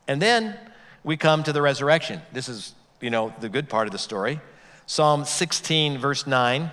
And 0.10 0.22
then 0.22 0.60
we 1.06 1.16
come 1.16 1.42
to 1.44 1.54
the 1.54 1.62
resurrection. 1.62 2.22
This 2.34 2.50
is, 2.50 2.76
you 3.00 3.10
know, 3.10 3.34
the 3.40 3.48
good 3.48 3.70
part 3.70 3.88
of 3.88 3.94
the 3.94 3.98
story. 3.98 4.42
Psalm 4.88 5.24
16, 5.24 5.98
verse 5.98 6.28
9. 6.28 6.70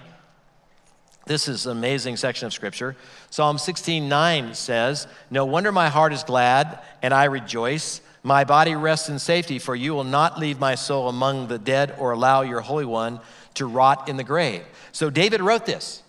This 1.26 1.46
is 1.46 1.66
an 1.66 1.78
amazing 1.78 2.16
section 2.16 2.46
of 2.46 2.52
scripture. 2.52 2.96
Psalm 3.30 3.58
16, 3.58 4.08
9 4.08 4.54
says, 4.54 5.06
No 5.30 5.44
wonder 5.44 5.70
my 5.70 5.88
heart 5.88 6.12
is 6.12 6.24
glad 6.24 6.80
and 7.00 7.14
I 7.14 7.26
rejoice. 7.26 8.00
My 8.22 8.44
body 8.44 8.74
rests 8.76 9.08
in 9.08 9.18
safety, 9.18 9.58
for 9.58 9.74
you 9.74 9.94
will 9.94 10.04
not 10.04 10.38
leave 10.38 10.61
my 10.61 10.76
soul 10.76 11.08
among 11.08 11.48
the 11.48 11.58
dead 11.58 11.94
or 11.98 12.12
allow 12.12 12.42
your 12.42 12.61
Holy 12.61 12.85
One 12.85 13.20
to 13.54 13.66
rot 13.66 14.08
in 14.08 14.16
the 14.16 14.24
grave. 14.24 14.62
So 14.92 15.11
David 15.11 15.40
wrote 15.40 15.66
this. 15.66 16.02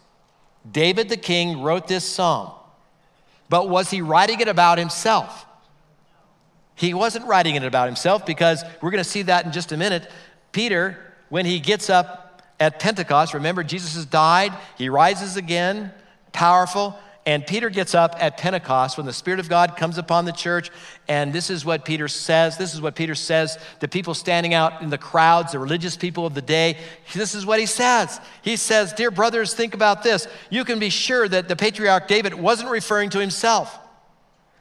David 0.70 1.10
the 1.10 1.18
king 1.18 1.62
wrote 1.62 1.88
this 1.88 2.08
psalm. 2.08 2.52
But 3.50 3.70
was 3.70 3.90
he 3.90 4.02
writing 4.02 4.40
it 4.40 4.48
about 4.48 4.78
himself? 4.78 5.46
He 6.76 6.94
wasn't 6.94 7.26
writing 7.28 7.56
it 7.56 7.64
about 7.64 7.88
himself 7.88 8.26
because 8.26 8.64
we're 8.82 8.92
going 8.92 9.04
to 9.04 9.10
see 9.10 9.24
that 9.24 9.46
in 9.46 9.52
just 9.52 9.72
a 9.72 9.78
minute. 9.78 10.10
Peter, 10.52 10.98
when 11.30 11.46
he 11.46 11.60
gets 11.60 11.90
up 11.90 12.42
at 12.60 12.80
Pentecost, 12.80 13.34
remember 13.34 13.64
Jesus 13.64 13.96
has 13.96 14.06
died, 14.06 14.54
he 14.78 14.90
rises 14.90 15.36
again, 15.36 15.92
powerful, 16.32 16.98
and 17.26 17.48
Peter 17.48 17.70
gets 17.70 17.96
up 17.96 18.16
at 18.20 18.38
Pentecost 18.38 18.98
when 18.98 19.06
the 19.06 19.14
Spirit 19.14 19.40
of 19.40 19.48
God 19.48 19.78
comes 19.78 19.98
upon 19.98 20.26
the 20.26 20.34
church. 20.34 20.70
And 21.08 21.32
this 21.32 21.50
is 21.50 21.64
what 21.64 21.86
Peter 21.86 22.10
says. 22.10 22.58
This 22.58 22.74
is 22.74 22.82
what 22.82 22.96
Peter 22.96 23.16
says 23.16 23.58
to 23.80 23.88
people 23.88 24.14
standing 24.14 24.54
out 24.54 24.82
in 24.82 24.90
the 24.90 24.98
crowds, 24.98 25.54
the 25.54 25.60
religious 25.60 25.96
people 25.96 26.26
of 26.26 26.34
the 26.34 26.42
day. 26.42 26.78
This 27.14 27.34
is 27.34 27.46
what 27.46 27.60
he 27.60 27.66
says. 27.66 28.20
He 28.42 28.58
says, 28.58 28.92
Dear 28.92 29.10
brothers, 29.10 29.54
think 29.54 29.74
about 29.74 30.04
this. 30.04 30.28
You 30.50 30.66
can 30.66 30.80
be 30.80 30.90
sure 30.90 31.28
that 31.30 31.48
the 31.48 31.56
patriarch 31.56 32.10
David 32.10 32.34
wasn't 32.34 32.70
referring 32.70 33.10
to 33.12 33.20
himself. 33.20 33.80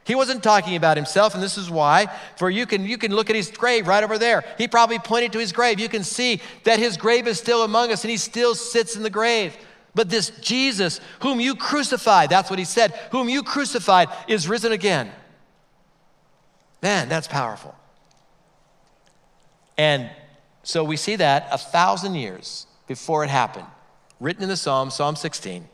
He 0.05 0.15
wasn't 0.15 0.43
talking 0.43 0.75
about 0.75 0.97
himself, 0.97 1.33
and 1.33 1.41
this 1.41 1.57
is 1.57 1.69
why. 1.69 2.07
For 2.35 2.49
you 2.49 2.65
can, 2.65 2.85
you 2.85 2.97
can 2.97 3.13
look 3.13 3.29
at 3.29 3.37
his 3.37 3.49
grave 3.49 3.87
right 3.87 4.03
over 4.03 4.17
there. 4.17 4.43
He 4.57 4.67
probably 4.67 4.99
pointed 4.99 5.31
to 5.33 5.39
his 5.39 5.53
grave. 5.53 5.79
You 5.79 5.87
can 5.87 6.03
see 6.03 6.41
that 6.65 6.77
his 6.77 6.97
grave 6.97 7.25
is 7.25 7.39
still 7.39 7.63
among 7.63 7.91
us, 7.91 8.03
and 8.03 8.11
he 8.11 8.17
still 8.17 8.53
sits 8.53 8.97
in 8.97 9.03
the 9.03 9.09
grave. 9.09 9.55
But 9.95 10.09
this 10.09 10.31
Jesus, 10.41 10.99
whom 11.21 11.39
you 11.39 11.55
crucified, 11.55 12.29
that's 12.29 12.49
what 12.49 12.59
he 12.59 12.65
said, 12.65 12.91
whom 13.11 13.29
you 13.29 13.43
crucified, 13.43 14.09
is 14.27 14.47
risen 14.47 14.71
again. 14.71 15.11
Man, 16.81 17.09
that's 17.09 17.27
powerful. 17.27 17.75
And 19.77 20.09
so 20.63 20.83
we 20.83 20.97
see 20.97 21.15
that 21.17 21.47
a 21.51 21.57
thousand 21.57 22.15
years 22.15 22.67
before 22.87 23.23
it 23.23 23.29
happened, 23.29 23.67
written 24.19 24.43
in 24.43 24.49
the 24.49 24.57
Psalm, 24.57 24.89
Psalm 24.89 25.15
16. 25.15 25.67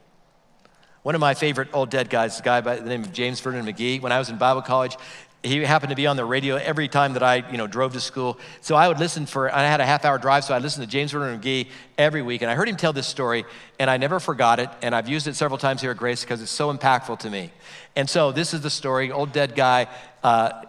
One 1.02 1.16
of 1.16 1.22
my 1.22 1.34
favorite 1.34 1.70
old 1.74 1.90
dead 1.90 2.10
guys, 2.10 2.40
a 2.40 2.44
guy 2.44 2.62
by 2.62 2.76
the 2.76 2.90
name 2.90 3.04
of 3.04 3.14
James 3.14 3.40
Vernon 3.40 3.66
McGee, 3.66 4.02
when 4.02 4.12
I 4.12 4.20
was 4.20 4.30
in 4.30 4.38
Bible 4.38 4.62
college, 4.62 4.98
he 5.42 5.64
happened 5.64 5.92
to 5.92 5.96
be 5.96 6.06
on 6.06 6.18
the 6.18 6.26
radio 6.26 6.56
every 6.58 6.90
time 6.90 7.14
that 7.14 7.24
I, 7.24 7.50
you 7.50 7.58
know, 7.58 7.66
drove 7.66 7.94
to 7.94 8.02
school. 8.02 8.38
So 8.60 8.76
I 8.76 8.90
would 8.90 9.00
listen 9.00 9.26
for, 9.26 9.54
I 9.54 9.64
had 9.64 9.80
a 9.80 9.86
half 9.86 10.04
hour 10.04 10.18
drive, 10.18 10.44
so 10.44 10.54
I 10.54 10.60
listened 10.60 10.86
to 10.86 10.92
James 10.92 11.12
Vernon 11.12 11.40
McGee 11.40 11.68
every 11.98 12.22
week. 12.22 12.42
And 12.42 12.52
I 12.52 12.56
heard 12.56 12.68
him 12.68 12.76
tell 12.76 12.92
this 12.92 13.08
story, 13.08 13.46
and 13.80 13.90
I 13.90 13.96
never 13.96 14.20
forgot 14.20 14.60
it. 14.60 14.70
And 14.82 14.94
I've 14.94 15.08
used 15.08 15.28
it 15.28 15.36
several 15.36 15.58
times 15.58 15.80
here 15.80 15.92
at 15.92 15.98
Grace 15.98 16.24
because 16.24 16.42
it's 16.42 16.52
so 16.52 16.74
impactful 16.74 17.20
to 17.20 17.30
me. 17.30 17.52
And 17.96 18.10
so 18.10 18.34
this 18.34 18.54
is 18.54 18.62
the 18.62 18.70
story 18.70 19.12
old 19.12 19.32
dead 19.32 19.56
guy, 19.56 19.88
uh, 20.24 20.64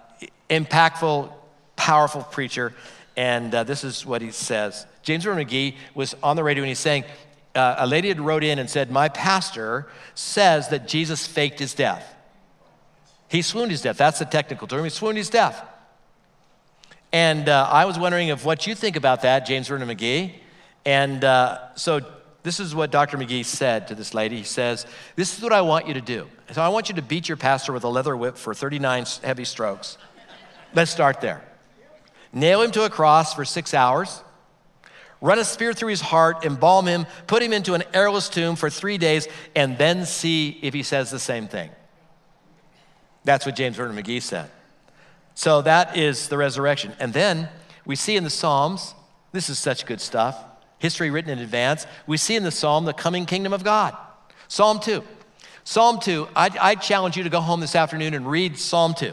impactful, 0.48 1.32
powerful 1.74 2.22
preacher. 2.22 2.72
And 3.16 3.52
uh, 3.52 3.64
this 3.64 3.82
is 3.82 4.06
what 4.06 4.22
he 4.22 4.30
says. 4.30 4.86
James 5.02 5.24
Vernon 5.24 5.46
McGee 5.46 5.74
was 5.94 6.14
on 6.22 6.36
the 6.36 6.44
radio 6.44 6.62
and 6.62 6.68
he's 6.68 6.78
saying, 6.78 7.04
uh, 7.56 7.74
a 7.78 7.86
lady 7.86 8.06
had 8.06 8.20
wrote 8.20 8.44
in 8.44 8.60
and 8.60 8.70
said, 8.70 8.92
My 8.92 9.08
pastor 9.08 9.88
says 10.14 10.68
that 10.68 10.86
Jesus 10.86 11.26
faked 11.26 11.58
his 11.58 11.74
death. 11.74 12.14
He 13.30 13.42
swooned 13.42 13.70
his 13.70 13.80
death. 13.80 13.96
That's 13.96 14.18
the 14.18 14.24
technical 14.24 14.66
term. 14.66 14.84
He 14.84 14.90
swooned 14.90 15.16
his 15.16 15.30
death. 15.30 15.64
And 17.12 17.48
uh, 17.48 17.68
I 17.70 17.84
was 17.84 17.98
wondering 17.98 18.30
of 18.30 18.44
what 18.44 18.66
you 18.66 18.74
think 18.74 18.96
about 18.96 19.22
that, 19.22 19.46
James 19.46 19.68
Vernon 19.68 19.88
McGee. 19.88 20.32
And 20.84 21.24
uh, 21.24 21.74
so 21.76 22.00
this 22.42 22.58
is 22.58 22.74
what 22.74 22.90
Dr. 22.90 23.18
McGee 23.18 23.44
said 23.44 23.88
to 23.88 23.94
this 23.94 24.14
lady. 24.14 24.36
He 24.36 24.44
says, 24.44 24.84
This 25.14 25.36
is 25.36 25.42
what 25.42 25.52
I 25.52 25.60
want 25.60 25.86
you 25.86 25.94
to 25.94 26.00
do. 26.00 26.28
So 26.52 26.60
I 26.60 26.68
want 26.68 26.88
you 26.88 26.96
to 26.96 27.02
beat 27.02 27.28
your 27.28 27.36
pastor 27.36 27.72
with 27.72 27.84
a 27.84 27.88
leather 27.88 28.16
whip 28.16 28.36
for 28.36 28.52
39 28.52 29.04
heavy 29.22 29.44
strokes. 29.44 29.96
Let's 30.74 30.90
start 30.90 31.20
there. 31.20 31.42
Nail 32.32 32.62
him 32.62 32.72
to 32.72 32.84
a 32.84 32.90
cross 32.90 33.34
for 33.34 33.44
six 33.44 33.74
hours 33.74 34.22
run 35.20 35.38
a 35.38 35.44
spear 35.44 35.72
through 35.72 35.90
his 35.90 36.00
heart, 36.00 36.44
embalm 36.44 36.86
him, 36.86 37.06
put 37.26 37.42
him 37.42 37.52
into 37.52 37.74
an 37.74 37.82
airless 37.92 38.28
tomb 38.28 38.56
for 38.56 38.70
three 38.70 38.98
days, 38.98 39.28
and 39.54 39.76
then 39.78 40.06
see 40.06 40.58
if 40.62 40.74
he 40.74 40.82
says 40.82 41.10
the 41.10 41.18
same 41.18 41.46
thing. 41.46 41.70
That's 43.24 43.46
what 43.46 43.56
James 43.56 43.76
Vernon 43.76 43.96
McGee 43.96 44.22
said. 44.22 44.50
So 45.34 45.62
that 45.62 45.96
is 45.96 46.28
the 46.28 46.36
resurrection. 46.36 46.92
And 46.98 47.12
then 47.12 47.48
we 47.84 47.96
see 47.96 48.16
in 48.16 48.24
the 48.24 48.30
Psalms, 48.30 48.94
this 49.32 49.48
is 49.48 49.58
such 49.58 49.86
good 49.86 50.00
stuff, 50.00 50.42
history 50.78 51.10
written 51.10 51.30
in 51.30 51.38
advance. 51.38 51.86
We 52.06 52.16
see 52.16 52.36
in 52.36 52.42
the 52.42 52.50
Psalm 52.50 52.84
the 52.84 52.92
coming 52.92 53.26
kingdom 53.26 53.52
of 53.52 53.64
God. 53.64 53.96
Psalm 54.48 54.80
2. 54.80 55.02
Psalm 55.64 56.00
2, 56.00 56.28
I, 56.34 56.50
I 56.60 56.74
challenge 56.74 57.16
you 57.16 57.22
to 57.22 57.30
go 57.30 57.40
home 57.40 57.60
this 57.60 57.76
afternoon 57.76 58.14
and 58.14 58.28
read 58.28 58.58
Psalm 58.58 58.94
2. 58.94 59.12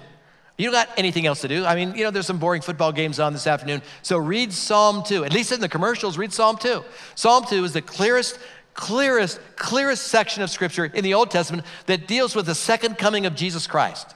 You 0.58 0.66
don't 0.66 0.74
got 0.74 0.90
anything 0.98 1.28
else 1.28 1.42
to 1.42 1.48
do. 1.48 1.66
I 1.66 1.76
mean, 1.76 1.94
you 1.94 2.04
know, 2.04 2.10
there's 2.10 2.26
some 2.26 2.40
boring 2.40 2.64
football 2.64 2.92
games 2.92 3.20
on 3.20 3.32
this 3.32 3.46
afternoon. 3.46 3.84
So 4.02 4.18
read 4.18 4.52
Psalm 4.52 5.04
2. 5.04 5.24
At 5.24 5.32
least 5.32 5.52
in 5.52 5.60
the 5.60 5.70
commercials, 5.70 6.18
read 6.18 6.34
Psalm 6.34 6.58
2. 6.58 6.84
Psalm 7.14 7.46
2 7.48 7.64
is 7.64 7.74
the 7.74 7.82
clearest, 7.84 8.40
clearest, 8.78 9.42
clearest 9.58 10.08
section 10.08 10.44
of 10.44 10.50
Scripture 10.50 10.86
in 10.86 11.04
the 11.04 11.16
Old 11.16 11.32
Testament 11.32 11.66
that 11.88 12.08
deals 12.08 12.36
with 12.36 12.46
the 12.46 12.56
second 12.56 12.98
coming 12.98 13.26
of 13.26 13.36
Jesus 13.36 13.68
Christ 13.68 14.16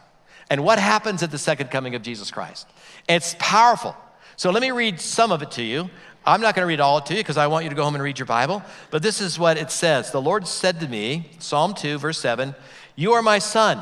and 0.50 0.64
what 0.64 0.80
happens 0.80 1.24
at 1.24 1.32
the 1.32 1.38
second 1.38 1.72
coming 1.72 1.96
of 1.96 2.04
Jesus 2.04 2.32
Christ. 2.32 2.68
It's 3.10 3.36
powerful. 3.40 3.96
So 4.38 4.52
let 4.52 4.62
me 4.62 4.72
read 4.72 5.02
some 5.02 5.32
of 5.32 5.42
it 5.42 5.52
to 5.52 5.64
you. 5.64 5.90
I'm 6.24 6.42
not 6.42 6.56
going 6.56 6.64
to 6.64 6.68
read 6.68 6.80
all 6.80 7.02
to 7.02 7.14
you 7.14 7.20
because 7.20 7.38
I 7.38 7.48
want 7.48 7.64
you 7.64 7.70
to 7.70 7.76
go 7.76 7.84
home 7.84 7.96
and 7.96 8.04
read 8.04 8.20
your 8.20 8.28
Bible. 8.28 8.62
But 8.92 9.02
this 9.02 9.20
is 9.20 9.40
what 9.40 9.58
it 9.58 9.72
says 9.72 10.12
The 10.12 10.22
Lord 10.22 10.48
said 10.48 10.80
to 10.80 10.88
me, 10.88 11.32
Psalm 11.40 11.74
2, 11.74 11.98
verse 11.98 12.20
7, 12.20 12.56
You 12.96 13.14
are 13.14 13.24
my 13.24 13.40
son. 13.40 13.82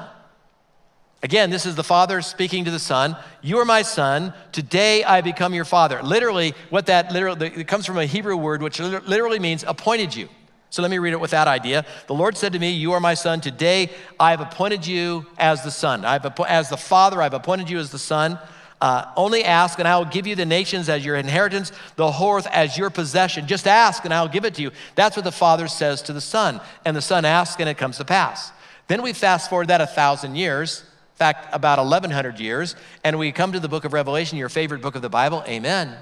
Again, 1.21 1.49
this 1.49 1.65
is 1.65 1.75
the 1.75 1.83
Father 1.83 2.21
speaking 2.21 2.63
to 2.63 2.71
the 2.71 2.79
Son. 2.79 3.17
You 3.41 3.57
are 3.57 3.65
my 3.65 3.81
son. 3.81 4.33
Today 4.53 5.03
I 5.03 5.19
become 5.19 5.53
your 5.53 5.65
father. 5.65 6.01
Literally, 6.01 6.53
what 6.69 6.85
that 6.85 7.11
literally, 7.11 7.47
it 7.47 7.67
comes 7.67 7.85
from 7.85 7.97
a 7.97 8.05
Hebrew 8.05 8.37
word 8.37 8.61
which 8.63 8.79
literally 8.79 9.39
means 9.39 9.65
appointed 9.67 10.15
you. 10.15 10.29
So 10.69 10.82
let 10.82 10.91
me 10.91 10.99
read 10.99 11.13
it 11.13 11.19
with 11.19 11.32
that 11.32 11.47
idea. 11.47 11.86
The 12.08 12.13
Lord 12.13 12.38
said 12.38 12.53
to 12.53 12.60
me, 12.60 12.71
You 12.71 12.93
are 12.93 12.99
my 12.99 13.15
son. 13.15 13.41
Today 13.41 13.89
I 14.19 14.32
have 14.32 14.41
appointed 14.41 14.86
you 14.86 15.25
as 15.38 15.63
the 15.63 15.71
son. 15.71 16.05
I've 16.05 16.25
as 16.47 16.69
the 16.69 16.77
father, 16.77 17.21
I've 17.21 17.34
appointed 17.34 17.69
you 17.69 17.79
as 17.79 17.91
the 17.91 17.99
son. 17.99 18.39
Uh, 18.82 19.12
only 19.17 19.43
ask, 19.43 19.77
and 19.79 19.88
I 19.88 19.97
will 19.97 20.05
give 20.05 20.25
you 20.25 20.36
the 20.36 20.45
nations 20.45 20.88
as 20.88 21.03
your 21.03 21.17
inheritance, 21.17 21.73
the 21.97 22.10
whole 22.10 22.38
earth 22.38 22.47
as 22.47 22.77
your 22.77 22.89
possession. 22.89 23.45
Just 23.45 23.67
ask, 23.67 24.05
and 24.05 24.13
I'll 24.13 24.29
give 24.29 24.45
it 24.45 24.55
to 24.55 24.62
you. 24.62 24.71
That's 24.95 25.17
what 25.17 25.25
the 25.25 25.34
Father 25.34 25.67
says 25.67 26.01
to 26.03 26.13
the 26.13 26.21
Son. 26.21 26.62
And 26.86 26.95
the 26.95 27.01
Son 27.01 27.25
asks, 27.25 27.60
and 27.60 27.67
it 27.67 27.77
comes 27.77 27.97
to 27.97 28.05
pass. 28.05 28.53
Then 28.88 29.01
we 29.01 29.12
fast 29.12 29.49
forward 29.49 29.67
that 29.67 29.82
a 29.82 29.88
thousand 29.88 30.36
years 30.36 30.86
in 31.19 31.25
fact, 31.25 31.53
about 31.53 31.79
1,100 31.79 32.39
years, 32.39 32.77
and 33.03 33.19
we 33.19 33.34
come 33.34 33.51
to 33.51 33.60
the 33.60 33.67
book 33.67 33.84
of 33.84 33.91
Revelation, 33.91 34.38
your 34.38 34.47
favorite 34.47 34.82
book 34.82 34.95
of 34.95 35.01
the 35.01 35.10
Bible. 35.10 35.43
Amen. 35.49 35.97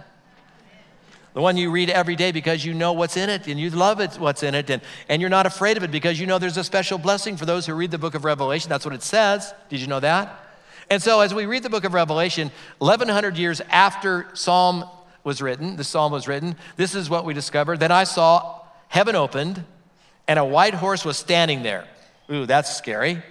The 1.37 1.43
one 1.43 1.55
you 1.55 1.69
read 1.69 1.91
every 1.91 2.15
day 2.15 2.31
because 2.31 2.65
you 2.65 2.73
know 2.73 2.93
what's 2.93 3.15
in 3.15 3.29
it 3.29 3.45
and 3.45 3.59
you 3.59 3.69
love 3.69 3.99
it, 3.99 4.15
what's 4.15 4.41
in 4.41 4.55
it, 4.55 4.71
and, 4.71 4.81
and 5.07 5.21
you're 5.21 5.29
not 5.29 5.45
afraid 5.45 5.77
of 5.77 5.83
it 5.83 5.91
because 5.91 6.19
you 6.19 6.25
know 6.25 6.39
there's 6.39 6.57
a 6.57 6.63
special 6.63 6.97
blessing 6.97 7.37
for 7.37 7.45
those 7.45 7.67
who 7.67 7.75
read 7.75 7.91
the 7.91 7.99
book 7.99 8.15
of 8.15 8.25
Revelation. 8.25 8.69
That's 8.69 8.83
what 8.83 8.95
it 8.95 9.03
says. 9.03 9.53
Did 9.69 9.79
you 9.79 9.85
know 9.85 9.99
that? 9.99 10.35
And 10.89 10.99
so, 10.99 11.21
as 11.21 11.35
we 11.35 11.45
read 11.45 11.61
the 11.61 11.69
book 11.69 11.83
of 11.83 11.93
Revelation, 11.93 12.49
1,100 12.79 13.37
years 13.37 13.61
after 13.69 14.25
Psalm 14.33 14.85
was 15.23 15.39
written, 15.39 15.75
the 15.75 15.83
psalm 15.83 16.11
was 16.11 16.27
written, 16.27 16.55
this 16.75 16.95
is 16.95 17.07
what 17.07 17.23
we 17.23 17.35
discovered. 17.35 17.79
Then 17.79 17.91
I 17.91 18.05
saw 18.05 18.61
heaven 18.87 19.15
opened, 19.15 19.63
and 20.27 20.39
a 20.39 20.43
white 20.43 20.73
horse 20.73 21.05
was 21.05 21.17
standing 21.17 21.61
there. 21.61 21.87
Ooh, 22.31 22.47
that's 22.47 22.75
scary. 22.75 23.21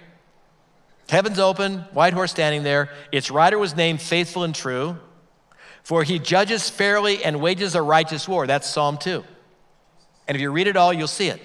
Heaven's 1.09 1.39
open, 1.39 1.79
white 1.91 2.13
horse 2.13 2.31
standing 2.31 2.63
there. 2.63 2.89
Its 3.11 3.29
rider 3.29 3.57
was 3.57 3.75
named 3.75 4.01
Faithful 4.01 4.45
and 4.45 4.55
True, 4.55 4.97
for 5.87 6.03
he 6.03 6.19
judges 6.19 6.69
fairly 6.69 7.23
and 7.23 7.39
wages 7.39 7.73
a 7.73 7.81
righteous 7.81 8.27
war. 8.27 8.45
That's 8.45 8.69
Psalm 8.69 8.97
2. 8.97 9.23
And 10.27 10.35
if 10.35 10.41
you 10.41 10.51
read 10.51 10.67
it 10.67 10.75
all, 10.75 10.91
you'll 10.91 11.07
see 11.07 11.29
it. 11.29 11.41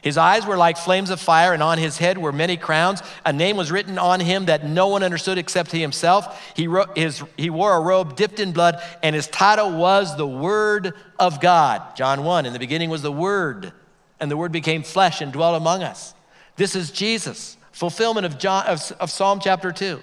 His 0.00 0.16
eyes 0.16 0.46
were 0.46 0.56
like 0.56 0.78
flames 0.78 1.10
of 1.10 1.20
fire, 1.20 1.52
and 1.52 1.62
on 1.62 1.76
his 1.76 1.98
head 1.98 2.16
were 2.16 2.32
many 2.32 2.56
crowns. 2.56 3.02
A 3.26 3.32
name 3.32 3.58
was 3.58 3.70
written 3.70 3.98
on 3.98 4.20
him 4.20 4.46
that 4.46 4.64
no 4.64 4.88
one 4.88 5.02
understood 5.02 5.36
except 5.36 5.70
he 5.70 5.82
himself. 5.82 6.54
He, 6.56 6.66
wrote, 6.66 6.96
his, 6.96 7.22
he 7.36 7.50
wore 7.50 7.76
a 7.76 7.80
robe 7.80 8.16
dipped 8.16 8.40
in 8.40 8.52
blood, 8.52 8.82
and 9.02 9.14
his 9.14 9.26
title 9.26 9.70
was 9.76 10.16
the 10.16 10.26
Word 10.26 10.94
of 11.18 11.38
God. 11.38 11.94
John 11.94 12.24
1 12.24 12.46
In 12.46 12.54
the 12.54 12.58
beginning 12.58 12.88
was 12.88 13.02
the 13.02 13.12
Word, 13.12 13.70
and 14.18 14.30
the 14.30 14.36
Word 14.38 14.52
became 14.52 14.82
flesh 14.82 15.20
and 15.20 15.30
dwelt 15.30 15.60
among 15.60 15.82
us. 15.82 16.14
This 16.56 16.74
is 16.74 16.90
Jesus 16.90 17.58
fulfillment 17.70 18.24
of, 18.24 18.38
John, 18.38 18.64
of, 18.66 18.92
of 18.98 19.10
Psalm 19.10 19.40
chapter 19.42 19.72
2. 19.72 20.02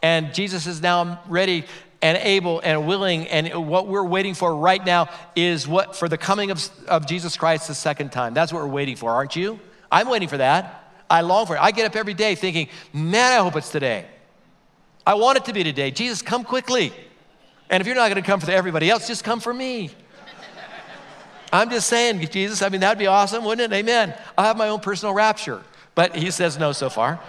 And 0.00 0.32
Jesus 0.32 0.68
is 0.68 0.80
now 0.80 1.22
ready 1.26 1.64
and 2.02 2.18
able 2.18 2.60
and 2.60 2.86
willing. 2.86 3.28
And 3.28 3.68
what 3.68 3.86
we're 3.86 4.04
waiting 4.04 4.34
for 4.34 4.54
right 4.54 4.84
now 4.84 5.08
is 5.34 5.66
what 5.66 5.96
for 5.96 6.08
the 6.08 6.18
coming 6.18 6.50
of, 6.50 6.68
of 6.88 7.06
Jesus 7.06 7.36
Christ 7.36 7.68
the 7.68 7.74
second 7.74 8.10
time. 8.10 8.34
That's 8.34 8.52
what 8.52 8.62
we're 8.62 8.68
waiting 8.68 8.96
for, 8.96 9.12
aren't 9.12 9.36
you? 9.36 9.60
I'm 9.90 10.08
waiting 10.08 10.28
for 10.28 10.38
that. 10.38 10.92
I 11.08 11.20
long 11.20 11.46
for 11.46 11.56
it. 11.56 11.62
I 11.62 11.70
get 11.70 11.86
up 11.86 11.94
every 11.94 12.14
day 12.14 12.34
thinking, 12.34 12.68
man, 12.92 13.32
I 13.32 13.42
hope 13.42 13.56
it's 13.56 13.70
today. 13.70 14.06
I 15.06 15.14
want 15.14 15.38
it 15.38 15.44
to 15.46 15.52
be 15.52 15.62
today. 15.62 15.90
Jesus, 15.90 16.22
come 16.22 16.44
quickly. 16.44 16.92
And 17.70 17.80
if 17.80 17.86
you're 17.86 17.96
not 17.96 18.10
going 18.10 18.22
to 18.22 18.26
come 18.26 18.40
for 18.40 18.50
everybody 18.50 18.90
else, 18.90 19.06
just 19.06 19.24
come 19.24 19.40
for 19.40 19.52
me. 19.52 19.90
I'm 21.52 21.68
just 21.68 21.86
saying, 21.88 22.26
Jesus, 22.30 22.62
I 22.62 22.70
mean, 22.70 22.80
that'd 22.80 22.98
be 22.98 23.06
awesome, 23.06 23.44
wouldn't 23.44 23.72
it? 23.72 23.76
Amen. 23.76 24.14
I'll 24.38 24.46
have 24.46 24.56
my 24.56 24.68
own 24.68 24.80
personal 24.80 25.14
rapture. 25.14 25.62
But 25.94 26.16
he 26.16 26.30
says 26.30 26.58
no 26.58 26.72
so 26.72 26.88
far. 26.88 27.20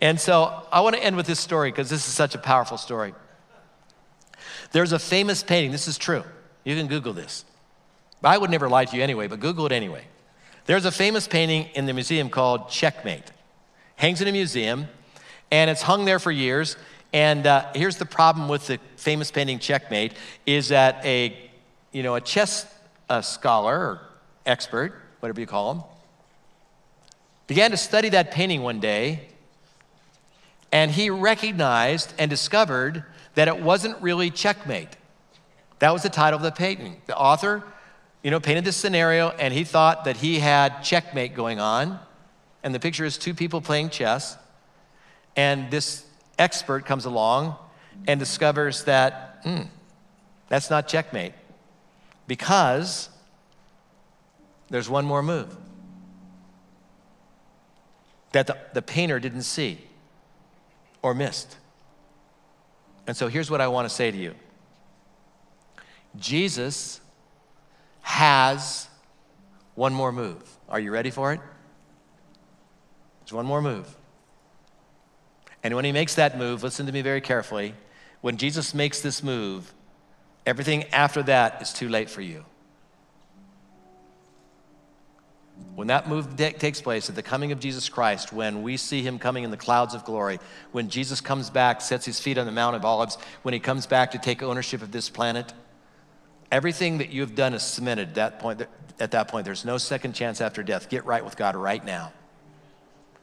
And 0.00 0.20
so 0.20 0.62
I 0.70 0.80
want 0.82 0.94
to 0.94 1.02
end 1.02 1.16
with 1.16 1.26
this 1.26 1.40
story 1.40 1.72
because 1.72 1.90
this 1.90 2.06
is 2.06 2.14
such 2.14 2.36
a 2.36 2.38
powerful 2.38 2.78
story. 2.78 3.14
There's 4.72 4.92
a 4.92 4.98
famous 4.98 5.42
painting, 5.42 5.72
this 5.72 5.88
is 5.88 5.98
true. 5.98 6.24
You 6.64 6.76
can 6.76 6.86
Google 6.86 7.12
this. 7.12 7.44
I 8.22 8.36
would 8.36 8.50
never 8.50 8.68
lie 8.68 8.84
to 8.84 8.96
you 8.96 9.02
anyway, 9.02 9.28
but 9.28 9.40
Google 9.40 9.66
it 9.66 9.72
anyway. 9.72 10.04
There's 10.66 10.84
a 10.84 10.90
famous 10.90 11.26
painting 11.26 11.68
in 11.74 11.86
the 11.86 11.94
museum 11.94 12.28
called 12.28 12.68
Checkmate. 12.68 13.30
Hangs 13.96 14.20
in 14.20 14.28
a 14.28 14.32
museum, 14.32 14.86
and 15.50 15.70
it's 15.70 15.82
hung 15.82 16.04
there 16.04 16.18
for 16.18 16.30
years. 16.30 16.76
And 17.12 17.46
uh, 17.46 17.66
here's 17.74 17.96
the 17.96 18.04
problem 18.04 18.48
with 18.48 18.66
the 18.66 18.78
famous 18.96 19.30
painting 19.30 19.60
Checkmate 19.60 20.12
is 20.44 20.68
that 20.68 21.04
a, 21.06 21.50
you 21.92 22.02
know, 22.02 22.16
a 22.16 22.20
chess 22.20 22.66
uh, 23.08 23.22
scholar 23.22 23.74
or 23.74 24.00
expert, 24.44 24.92
whatever 25.20 25.40
you 25.40 25.46
call 25.46 25.72
him, 25.72 25.82
began 27.46 27.70
to 27.70 27.76
study 27.78 28.10
that 28.10 28.30
painting 28.30 28.62
one 28.62 28.78
day, 28.78 29.28
and 30.70 30.90
he 30.90 31.08
recognized 31.08 32.12
and 32.18 32.28
discovered 32.28 33.04
that 33.38 33.46
it 33.46 33.62
wasn't 33.62 33.96
really 34.02 34.32
checkmate. 34.32 34.96
That 35.78 35.92
was 35.92 36.02
the 36.02 36.08
title 36.08 36.38
of 36.38 36.42
the 36.42 36.50
painting. 36.50 37.00
The 37.06 37.16
author, 37.16 37.62
you 38.20 38.32
know, 38.32 38.40
painted 38.40 38.64
this 38.64 38.76
scenario, 38.76 39.28
and 39.28 39.54
he 39.54 39.62
thought 39.62 40.06
that 40.06 40.16
he 40.16 40.40
had 40.40 40.82
checkmate 40.82 41.36
going 41.36 41.60
on. 41.60 42.00
And 42.64 42.74
the 42.74 42.80
picture 42.80 43.04
is 43.04 43.16
two 43.16 43.34
people 43.34 43.60
playing 43.60 43.90
chess. 43.90 44.36
And 45.36 45.70
this 45.70 46.04
expert 46.36 46.84
comes 46.84 47.04
along 47.04 47.54
and 48.08 48.18
discovers 48.18 48.82
that, 48.86 49.38
hmm, 49.44 49.62
that's 50.48 50.68
not 50.68 50.88
checkmate 50.88 51.32
because 52.26 53.08
there's 54.68 54.90
one 54.90 55.04
more 55.04 55.22
move 55.22 55.56
that 58.32 58.48
the, 58.48 58.58
the 58.74 58.82
painter 58.82 59.20
didn't 59.20 59.42
see 59.42 59.78
or 61.02 61.14
missed. 61.14 61.56
And 63.08 63.16
so 63.16 63.26
here's 63.26 63.50
what 63.50 63.62
I 63.62 63.68
want 63.68 63.88
to 63.88 63.94
say 63.94 64.10
to 64.12 64.16
you 64.16 64.34
Jesus 66.16 67.00
has 68.02 68.88
one 69.74 69.92
more 69.92 70.12
move. 70.12 70.42
Are 70.68 70.78
you 70.78 70.92
ready 70.92 71.10
for 71.10 71.32
it? 71.32 71.40
There's 73.20 73.32
one 73.32 73.46
more 73.46 73.62
move. 73.62 73.96
And 75.64 75.74
when 75.74 75.84
he 75.84 75.92
makes 75.92 76.14
that 76.14 76.38
move, 76.38 76.62
listen 76.62 76.86
to 76.86 76.92
me 76.92 77.02
very 77.02 77.20
carefully. 77.20 77.74
When 78.20 78.36
Jesus 78.36 78.74
makes 78.74 79.00
this 79.00 79.22
move, 79.22 79.72
everything 80.46 80.84
after 80.84 81.22
that 81.24 81.60
is 81.62 81.72
too 81.72 81.88
late 81.88 82.10
for 82.10 82.20
you. 82.20 82.44
When 85.74 85.86
that 85.88 86.08
move 86.08 86.36
takes 86.36 86.80
place 86.80 87.08
at 87.08 87.14
the 87.14 87.22
coming 87.22 87.52
of 87.52 87.60
Jesus 87.60 87.88
Christ, 87.88 88.32
when 88.32 88.62
we 88.62 88.76
see 88.76 89.02
him 89.02 89.18
coming 89.18 89.44
in 89.44 89.52
the 89.52 89.56
clouds 89.56 89.94
of 89.94 90.04
glory, 90.04 90.40
when 90.72 90.88
Jesus 90.88 91.20
comes 91.20 91.50
back, 91.50 91.80
sets 91.80 92.04
his 92.04 92.18
feet 92.18 92.36
on 92.36 92.46
the 92.46 92.52
Mount 92.52 92.74
of 92.74 92.84
Olives, 92.84 93.16
when 93.42 93.54
he 93.54 93.60
comes 93.60 93.86
back 93.86 94.10
to 94.10 94.18
take 94.18 94.42
ownership 94.42 94.82
of 94.82 94.90
this 94.90 95.08
planet, 95.08 95.52
everything 96.50 96.98
that 96.98 97.10
you 97.10 97.20
have 97.20 97.36
done 97.36 97.54
is 97.54 97.62
cemented 97.62 98.16
that 98.16 98.40
point, 98.40 98.66
at 98.98 99.12
that 99.12 99.28
point. 99.28 99.44
There's 99.44 99.64
no 99.64 99.78
second 99.78 100.14
chance 100.14 100.40
after 100.40 100.64
death. 100.64 100.88
Get 100.88 101.04
right 101.04 101.24
with 101.24 101.36
God 101.36 101.54
right 101.54 101.84
now. 101.84 102.12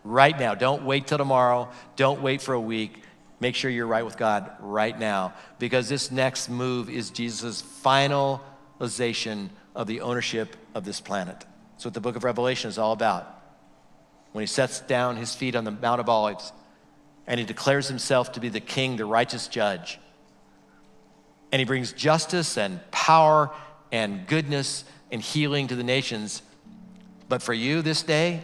Right 0.06 0.40
now. 0.40 0.56
Don't 0.56 0.84
wait 0.84 1.08
till 1.08 1.18
tomorrow. 1.18 1.70
Don't 1.98 2.22
wait 2.22 2.42
for 2.42 2.54
a 2.54 2.62
week. 2.62 3.04
Make 3.42 3.56
sure 3.56 3.70
you're 3.70 3.86
right 3.86 4.06
with 4.06 4.18
God 4.18 4.50
right 4.62 4.98
now 4.98 5.34
because 5.60 5.90
this 5.90 6.10
next 6.10 6.50
move 6.50 6.90
is 6.90 7.10
Jesus' 7.10 7.62
finalization 7.62 9.50
of 9.76 9.88
the 9.88 10.02
ownership 10.02 10.56
of 10.74 10.86
this 10.86 11.02
planet. 11.02 11.44
That's 11.76 11.86
what 11.86 11.94
the 11.94 12.02
book 12.02 12.16
of 12.16 12.24
Revelation 12.24 12.70
is 12.70 12.78
all 12.78 12.94
about. 12.94 13.28
When 14.32 14.42
he 14.42 14.48
sets 14.48 14.80
down 14.80 15.18
his 15.18 15.36
feet 15.36 15.56
on 15.56 15.66
the 15.66 15.72
Mount 15.72 16.00
of 16.00 16.08
Olives 16.08 16.54
and 17.28 17.40
he 17.40 17.46
declares 17.46 17.90
himself 17.90 18.32
to 18.34 18.40
be 18.40 18.50
the 18.50 18.62
king, 18.62 18.96
the 18.96 19.06
righteous 19.06 19.50
judge. 19.50 20.00
And 21.52 21.60
he 21.60 21.66
brings 21.66 21.92
justice 21.92 22.58
and 22.58 22.80
power 22.92 23.52
and 23.92 24.26
goodness 24.26 24.86
and 25.12 25.22
healing 25.22 25.68
to 25.68 25.76
the 25.76 25.84
nations. 25.84 26.42
But 27.28 27.42
for 27.42 27.54
you 27.54 27.82
this 27.82 28.04
day, 28.04 28.42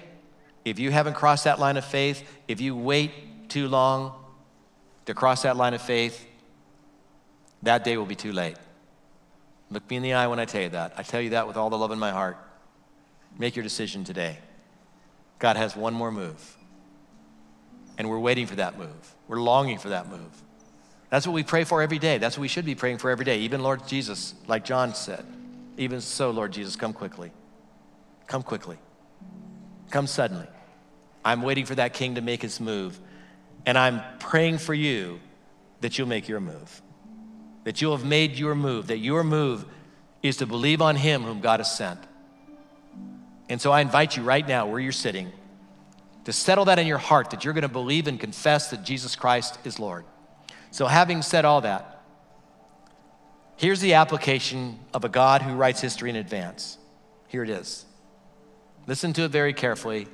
if 0.66 0.78
you 0.78 0.92
haven't 0.92 1.14
crossed 1.14 1.46
that 1.46 1.60
line 1.60 1.78
of 1.78 1.86
faith, 1.86 2.24
if 2.48 2.60
you 2.60 2.76
wait 2.76 3.50
too 3.50 3.68
long 3.68 4.14
to 5.06 5.14
cross 5.14 5.44
that 5.44 5.56
line 5.56 5.74
of 5.74 5.82
faith, 5.82 6.26
that 7.64 7.84
day 7.84 7.98
will 7.98 8.06
be 8.06 8.16
too 8.16 8.34
late. 8.34 8.58
Look 9.70 9.90
me 9.90 9.96
in 9.96 10.04
the 10.04 10.14
eye 10.14 10.28
when 10.28 10.40
I 10.40 10.46
tell 10.46 10.62
you 10.62 10.70
that. 10.70 10.94
I 10.98 11.04
tell 11.04 11.22
you 11.22 11.32
that 11.32 11.48
with 11.48 11.56
all 11.56 11.70
the 11.70 11.78
love 11.78 11.92
in 11.92 12.00
my 12.00 12.12
heart. 12.12 12.38
Make 13.38 13.56
your 13.56 13.64
decision 13.64 14.04
today. 14.04 14.38
God 15.40 15.58
has 15.58 15.76
one 15.76 15.94
more 15.94 16.12
move. 16.12 16.58
And 17.98 18.10
we're 18.10 18.20
waiting 18.20 18.48
for 18.48 18.56
that 18.56 18.78
move. 18.78 19.16
We're 19.28 19.42
longing 19.42 19.78
for 19.78 19.90
that 19.90 20.10
move. 20.10 20.44
That's 21.10 21.28
what 21.28 21.34
we 21.34 21.44
pray 21.44 21.66
for 21.66 21.82
every 21.82 22.00
day. 22.00 22.18
That's 22.18 22.38
what 22.38 22.42
we 22.42 22.48
should 22.48 22.66
be 22.66 22.76
praying 22.76 23.00
for 23.00 23.10
every 23.10 23.26
day. 23.26 23.40
Even 23.40 23.62
Lord 23.62 23.86
Jesus, 23.88 24.34
like 24.48 24.64
John 24.64 24.96
said, 24.96 25.26
even 25.78 26.00
so, 26.00 26.32
Lord 26.32 26.54
Jesus, 26.54 26.76
come 26.76 26.94
quickly. 26.94 27.32
Come 28.28 28.44
quickly. 28.44 28.78
Come 29.90 30.08
suddenly. 30.08 30.48
I'm 31.26 31.42
waiting 31.42 31.66
for 31.66 31.76
that 31.76 31.94
king 31.94 32.16
to 32.16 32.22
make 32.22 32.42
his 32.42 32.60
move. 32.60 33.00
And 33.66 33.78
I'm 33.78 34.02
praying 34.20 34.60
for 34.60 34.74
you 34.74 35.20
that 35.82 35.98
you'll 35.98 36.08
make 36.08 36.30
your 36.30 36.40
move. 36.40 36.82
That 37.66 37.82
you'll 37.82 37.96
have 37.96 38.06
made 38.06 38.38
your 38.38 38.56
move. 38.56 38.88
That 38.88 39.00
your 39.00 39.24
move 39.24 39.66
is 40.24 40.38
to 40.38 40.46
believe 40.46 40.82
on 40.82 40.96
him 40.96 41.24
whom 41.24 41.42
God 41.42 41.60
has 41.60 41.76
sent. 41.76 42.00
And 43.52 43.60
so 43.60 43.70
I 43.70 43.82
invite 43.82 44.16
you 44.16 44.24
right 44.24 44.48
now, 44.48 44.66
where 44.66 44.80
you're 44.80 44.94
sitting, 44.94 45.30
to 46.24 46.32
settle 46.32 46.64
that 46.66 46.80
in 46.80 46.88
your 46.88 46.98
heart 46.98 47.32
that 47.32 47.44
you're 47.44 47.54
going 47.54 47.64
to 47.64 47.68
believe 47.68 48.08
and 48.08 48.18
confess 48.18 48.70
that 48.70 48.84
Jesus 48.84 49.18
Christ 49.18 49.60
is 49.66 49.78
Lord. 49.78 50.06
So, 50.72 50.88
having 50.88 51.22
said 51.22 51.44
all 51.44 51.60
that, 51.60 52.02
here's 53.58 53.82
the 53.82 53.96
application 53.96 54.80
of 54.94 55.04
a 55.04 55.10
God 55.10 55.42
who 55.42 55.54
writes 55.54 55.82
history 55.82 56.10
in 56.10 56.16
advance. 56.16 56.78
Here 57.28 57.44
it 57.44 57.50
is. 57.50 57.86
Listen 58.88 59.12
to 59.14 59.24
it 59.24 59.32
very 59.32 59.52
carefully. 59.52 60.08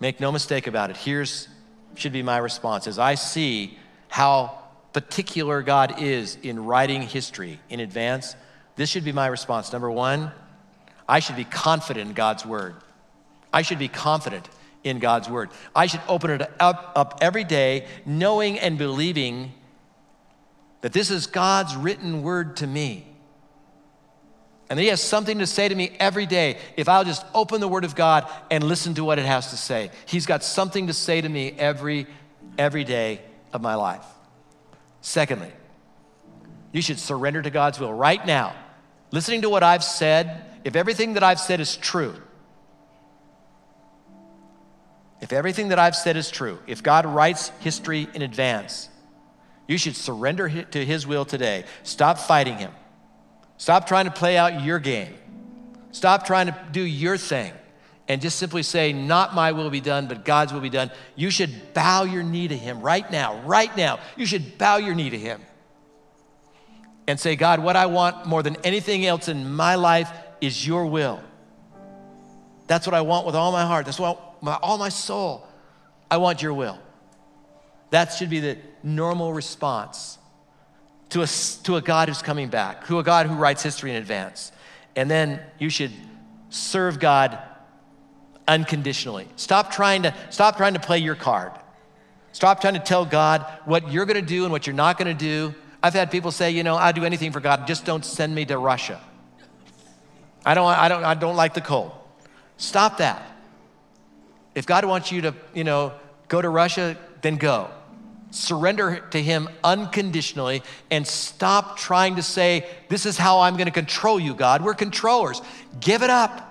Make 0.00 0.18
no 0.18 0.32
mistake 0.32 0.66
about 0.66 0.88
it. 0.88 0.96
Here's 0.96 1.48
should 1.94 2.12
be 2.12 2.22
my 2.22 2.38
response 2.38 2.86
as 2.86 2.98
I 2.98 3.16
see 3.16 3.76
how 4.08 4.62
particular 4.94 5.60
God 5.60 6.00
is 6.00 6.38
in 6.42 6.64
writing 6.64 7.02
history 7.02 7.60
in 7.68 7.80
advance. 7.80 8.34
This 8.76 8.88
should 8.88 9.04
be 9.04 9.12
my 9.12 9.26
response. 9.26 9.72
Number 9.74 9.90
1, 9.90 10.32
I 11.08 11.20
should 11.20 11.36
be 11.36 11.44
confident 11.44 12.08
in 12.08 12.14
God's 12.14 12.46
word. 12.46 12.76
I 13.52 13.62
should 13.62 13.78
be 13.78 13.88
confident 13.88 14.48
in 14.82 14.98
God's 14.98 15.28
word. 15.28 15.50
I 15.74 15.86
should 15.86 16.00
open 16.08 16.30
it 16.30 16.50
up, 16.60 16.92
up 16.94 17.18
every 17.20 17.44
day 17.44 17.86
knowing 18.04 18.58
and 18.58 18.76
believing 18.78 19.52
that 20.82 20.92
this 20.92 21.10
is 21.10 21.26
God's 21.26 21.74
written 21.76 22.22
word 22.22 22.58
to 22.58 22.66
me. 22.66 23.06
And 24.68 24.78
He 24.78 24.86
has 24.88 25.02
something 25.02 25.38
to 25.38 25.46
say 25.46 25.68
to 25.68 25.74
me 25.74 25.94
every 26.00 26.26
day 26.26 26.58
if 26.76 26.88
I'll 26.88 27.04
just 27.04 27.24
open 27.34 27.60
the 27.60 27.68
Word 27.68 27.84
of 27.84 27.94
God 27.94 28.30
and 28.50 28.64
listen 28.64 28.94
to 28.94 29.04
what 29.04 29.18
it 29.18 29.24
has 29.24 29.50
to 29.50 29.56
say. 29.56 29.90
He's 30.06 30.26
got 30.26 30.42
something 30.42 30.86
to 30.88 30.92
say 30.92 31.20
to 31.20 31.28
me 31.28 31.52
every, 31.52 32.06
every 32.58 32.84
day 32.84 33.20
of 33.52 33.60
my 33.60 33.74
life. 33.74 34.04
Secondly, 35.00 35.52
you 36.72 36.82
should 36.82 36.98
surrender 36.98 37.40
to 37.40 37.50
God's 37.50 37.78
will 37.78 37.92
right 37.92 38.24
now. 38.26 38.54
Listening 39.10 39.42
to 39.42 39.50
what 39.50 39.62
I've 39.62 39.84
said 39.84 40.44
if 40.64 40.74
everything 40.76 41.14
that 41.14 41.22
I've 41.22 41.38
said 41.38 41.60
is 41.60 41.76
true, 41.76 42.14
if 45.20 45.32
everything 45.32 45.68
that 45.68 45.78
I've 45.78 45.94
said 45.94 46.16
is 46.16 46.30
true, 46.30 46.58
if 46.66 46.82
God 46.82 47.06
writes 47.06 47.50
history 47.60 48.08
in 48.14 48.22
advance, 48.22 48.88
you 49.66 49.78
should 49.78 49.96
surrender 49.96 50.64
to 50.64 50.84
His 50.84 51.06
will 51.06 51.24
today. 51.24 51.64
Stop 51.82 52.18
fighting 52.18 52.58
Him. 52.58 52.72
Stop 53.56 53.86
trying 53.86 54.06
to 54.06 54.10
play 54.10 54.36
out 54.36 54.62
your 54.62 54.78
game. 54.78 55.14
Stop 55.92 56.26
trying 56.26 56.46
to 56.48 56.58
do 56.72 56.82
your 56.82 57.16
thing 57.16 57.52
and 58.08 58.20
just 58.20 58.38
simply 58.38 58.62
say, 58.62 58.92
Not 58.92 59.34
my 59.34 59.52
will 59.52 59.70
be 59.70 59.80
done, 59.80 60.08
but 60.08 60.24
God's 60.24 60.52
will 60.52 60.60
be 60.60 60.70
done. 60.70 60.90
You 61.14 61.30
should 61.30 61.72
bow 61.72 62.04
your 62.04 62.22
knee 62.22 62.48
to 62.48 62.56
Him 62.56 62.80
right 62.80 63.08
now, 63.10 63.40
right 63.42 63.74
now. 63.76 64.00
You 64.16 64.26
should 64.26 64.58
bow 64.58 64.76
your 64.76 64.94
knee 64.94 65.10
to 65.10 65.18
Him 65.18 65.40
and 67.06 67.18
say, 67.18 67.36
God, 67.36 67.60
what 67.60 67.76
I 67.76 67.86
want 67.86 68.26
more 68.26 68.42
than 68.42 68.56
anything 68.64 69.06
else 69.06 69.28
in 69.28 69.54
my 69.54 69.74
life 69.74 70.10
is 70.40 70.66
your 70.66 70.86
will. 70.86 71.22
That's 72.66 72.86
what 72.86 72.94
I 72.94 73.02
want 73.02 73.26
with 73.26 73.34
all 73.34 73.52
my 73.52 73.64
heart. 73.64 73.84
That's 73.84 73.98
what 73.98 74.42
my, 74.42 74.54
all 74.56 74.78
my 74.78 74.88
soul. 74.88 75.46
I 76.10 76.16
want 76.16 76.42
your 76.42 76.54
will. 76.54 76.78
That 77.90 78.12
should 78.12 78.30
be 78.30 78.40
the 78.40 78.58
normal 78.82 79.32
response 79.32 80.18
to 81.10 81.22
a, 81.22 81.26
to 81.64 81.76
a 81.76 81.80
God 81.80 82.08
who's 82.08 82.22
coming 82.22 82.48
back, 82.48 82.86
to 82.88 82.98
a 82.98 83.02
God 83.02 83.26
who 83.26 83.34
writes 83.34 83.62
history 83.62 83.90
in 83.90 83.96
advance. 83.96 84.52
And 84.96 85.10
then 85.10 85.40
you 85.58 85.70
should 85.70 85.92
serve 86.50 86.98
God 86.98 87.38
unconditionally. 88.46 89.28
Stop 89.36 89.72
trying 89.72 90.02
to, 90.02 90.14
stop 90.30 90.56
trying 90.56 90.74
to 90.74 90.80
play 90.80 90.98
your 90.98 91.14
card. 91.14 91.52
Stop 92.32 92.60
trying 92.60 92.74
to 92.74 92.80
tell 92.80 93.04
God 93.04 93.46
what 93.64 93.90
you're 93.92 94.06
going 94.06 94.20
to 94.20 94.26
do 94.26 94.42
and 94.42 94.52
what 94.52 94.66
you're 94.66 94.74
not 94.74 94.98
going 94.98 95.16
to 95.16 95.24
do. 95.24 95.54
I've 95.82 95.94
had 95.94 96.10
people 96.10 96.30
say, 96.30 96.50
you 96.50 96.62
know, 96.62 96.76
I'll 96.76 96.92
do 96.92 97.04
anything 97.04 97.30
for 97.30 97.40
God, 97.40 97.66
just 97.66 97.84
don't 97.84 98.04
send 98.04 98.34
me 98.34 98.44
to 98.46 98.58
Russia. 98.58 99.00
I 100.44 100.54
don't, 100.54 100.66
I 100.66 100.88
don't, 100.88 101.04
I 101.04 101.14
don't 101.14 101.36
like 101.36 101.54
the 101.54 101.60
cold. 101.60 101.92
Stop 102.56 102.98
that. 102.98 103.22
If 104.54 104.66
God 104.66 104.84
wants 104.84 105.10
you 105.10 105.22
to, 105.22 105.34
you 105.54 105.64
know, 105.64 105.92
go 106.28 106.40
to 106.40 106.48
Russia, 106.48 106.96
then 107.22 107.36
go. 107.36 107.70
Surrender 108.30 109.00
to 109.10 109.22
Him 109.22 109.48
unconditionally 109.62 110.62
and 110.90 111.06
stop 111.06 111.76
trying 111.78 112.16
to 112.16 112.22
say, 112.22 112.66
This 112.88 113.06
is 113.06 113.16
how 113.16 113.40
I'm 113.40 113.54
going 113.54 113.66
to 113.66 113.72
control 113.72 114.18
you, 114.18 114.34
God. 114.34 114.62
We're 114.62 114.74
controllers. 114.74 115.40
Give 115.80 116.02
it 116.02 116.10
up. 116.10 116.50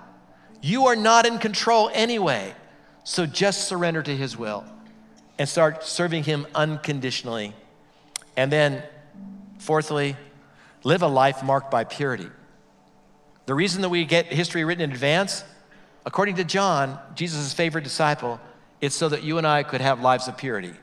You 0.61 0.87
are 0.87 0.95
not 0.95 1.25
in 1.25 1.39
control 1.39 1.89
anyway. 1.93 2.53
So 3.03 3.25
just 3.25 3.67
surrender 3.67 4.01
to 4.01 4.15
His 4.15 4.37
will 4.37 4.63
and 5.37 5.47
start 5.47 5.83
serving 5.83 6.23
Him 6.23 6.47
unconditionally. 6.55 7.53
And 8.37 8.51
then, 8.51 8.81
fourthly, 9.59 10.15
live 10.83 11.01
a 11.01 11.07
life 11.07 11.43
marked 11.43 11.69
by 11.69 11.83
purity. 11.83 12.29
The 13.45 13.53
reason 13.53 13.81
that 13.81 13.89
we 13.89 14.05
get 14.05 14.27
history 14.27 14.63
written 14.63 14.83
in 14.83 14.91
advance, 14.91 15.43
according 16.05 16.35
to 16.35 16.43
John, 16.43 16.97
Jesus' 17.15 17.53
favorite 17.53 17.83
disciple, 17.83 18.39
it's 18.79 18.95
so 18.95 19.09
that 19.09 19.23
you 19.23 19.37
and 19.37 19.45
I 19.45 19.63
could 19.63 19.81
have 19.81 20.01
lives 20.01 20.27
of 20.27 20.37
purity. 20.37 20.73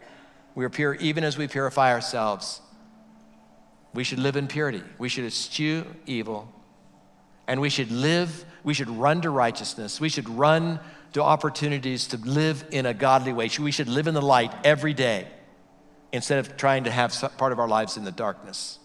We 0.55 0.65
are 0.65 0.71
pure 0.71 0.95
even 0.95 1.25
as 1.25 1.39
we 1.39 1.49
purify 1.49 1.93
ourselves. 1.93 2.61
We 3.95 4.05
should 4.05 4.19
live 4.19 4.37
in 4.37 4.47
purity. 4.47 4.83
We 4.99 5.09
should 5.09 5.25
eschew 5.25 5.85
evil. 6.07 6.53
And 7.47 7.61
we 7.61 7.71
should 7.71 7.91
live, 7.91 8.45
we 8.63 8.75
should 8.75 8.89
run 8.89 9.23
to 9.23 9.31
righteousness. 9.31 10.01
We 10.01 10.09
should 10.09 10.29
run 10.29 10.81
to 11.15 11.23
opportunities 11.23 12.07
to 12.09 12.17
live 12.19 12.65
in 12.71 12.87
a 12.87 12.95
godly 12.95 13.33
way. 13.33 13.51
We 13.59 13.73
should 13.73 13.89
live 13.89 14.07
in 14.07 14.15
the 14.15 14.23
light 14.23 14.53
every 14.65 14.95
day 14.95 15.27
instead 16.13 16.39
of 16.39 16.57
trying 16.57 16.85
to 16.85 16.91
have 16.91 17.13
part 17.37 17.53
of 17.53 17.59
our 17.59 17.69
lives 17.69 17.97
in 17.97 18.05
the 18.05 18.13
darkness. 18.13 18.79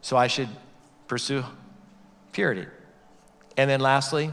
So 0.00 0.16
I 0.16 0.28
should 0.28 0.48
pursue 1.08 1.44
purity. 2.32 2.66
And 3.56 3.70
then 3.70 3.80
lastly, 3.80 4.30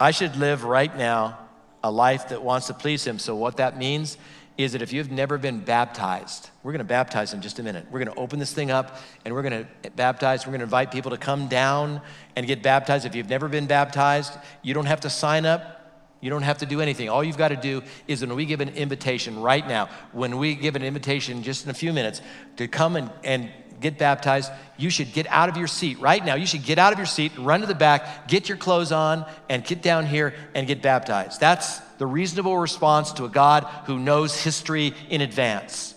I 0.00 0.10
should 0.10 0.36
live 0.36 0.64
right 0.64 0.96
now 0.96 1.38
a 1.84 1.90
life 1.90 2.28
that 2.28 2.42
wants 2.42 2.66
to 2.68 2.74
please 2.74 3.04
Him. 3.06 3.18
So, 3.18 3.36
what 3.36 3.58
that 3.58 3.76
means 3.76 4.16
is 4.58 4.72
that 4.72 4.82
if 4.82 4.92
you've 4.92 5.10
never 5.10 5.38
been 5.38 5.60
baptized, 5.60 6.50
we're 6.62 6.72
going 6.72 6.80
to 6.80 6.84
baptize 6.84 7.32
in 7.32 7.40
just 7.40 7.58
a 7.58 7.62
minute. 7.62 7.86
We're 7.90 8.04
going 8.04 8.14
to 8.14 8.20
open 8.20 8.38
this 8.38 8.52
thing 8.52 8.70
up 8.70 8.98
and 9.24 9.32
we're 9.32 9.42
going 9.42 9.66
to 9.82 9.90
baptize. 9.92 10.46
We're 10.46 10.50
going 10.50 10.60
to 10.60 10.64
invite 10.64 10.92
people 10.92 11.10
to 11.12 11.16
come 11.16 11.48
down 11.48 12.02
and 12.36 12.46
get 12.46 12.62
baptized. 12.62 13.06
If 13.06 13.14
you've 13.14 13.30
never 13.30 13.48
been 13.48 13.66
baptized, 13.66 14.34
you 14.62 14.74
don't 14.74 14.86
have 14.86 15.00
to 15.00 15.10
sign 15.10 15.46
up. 15.46 15.78
You 16.20 16.30
don't 16.30 16.42
have 16.42 16.58
to 16.58 16.66
do 16.66 16.80
anything. 16.80 17.08
All 17.08 17.24
you've 17.24 17.38
got 17.38 17.48
to 17.48 17.56
do 17.56 17.82
is 18.06 18.20
when 18.20 18.36
we 18.36 18.44
give 18.44 18.60
an 18.60 18.68
invitation 18.70 19.40
right 19.40 19.66
now, 19.66 19.88
when 20.12 20.38
we 20.38 20.54
give 20.54 20.76
an 20.76 20.82
invitation 20.82 21.42
just 21.42 21.64
in 21.64 21.70
a 21.70 21.74
few 21.74 21.92
minutes 21.92 22.22
to 22.58 22.68
come 22.68 22.94
and, 22.94 23.10
and 23.24 23.50
get 23.82 23.98
baptized, 23.98 24.50
you 24.76 24.88
should 24.88 25.12
get 25.12 25.26
out 25.28 25.48
of 25.48 25.56
your 25.56 25.66
seat 25.66 25.98
right 26.00 26.24
now. 26.24 26.34
You 26.34 26.46
should 26.46 26.64
get 26.64 26.78
out 26.78 26.92
of 26.92 26.98
your 26.98 27.06
seat, 27.06 27.32
run 27.38 27.60
to 27.60 27.66
the 27.66 27.74
back, 27.74 28.28
get 28.28 28.48
your 28.48 28.58
clothes 28.58 28.92
on, 28.92 29.26
and 29.48 29.64
get 29.64 29.82
down 29.82 30.06
here 30.06 30.34
and 30.54 30.66
get 30.66 30.80
baptized. 30.80 31.40
That's 31.40 31.78
the 31.98 32.06
reasonable 32.06 32.56
response 32.56 33.12
to 33.12 33.24
a 33.24 33.28
God 33.28 33.64
who 33.84 33.98
knows 33.98 34.42
history 34.42 34.94
in 35.10 35.20
advance. 35.20 35.94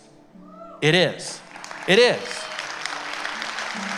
It 0.82 0.94
is. 0.94 1.40
It 1.88 1.98
is. 1.98 2.44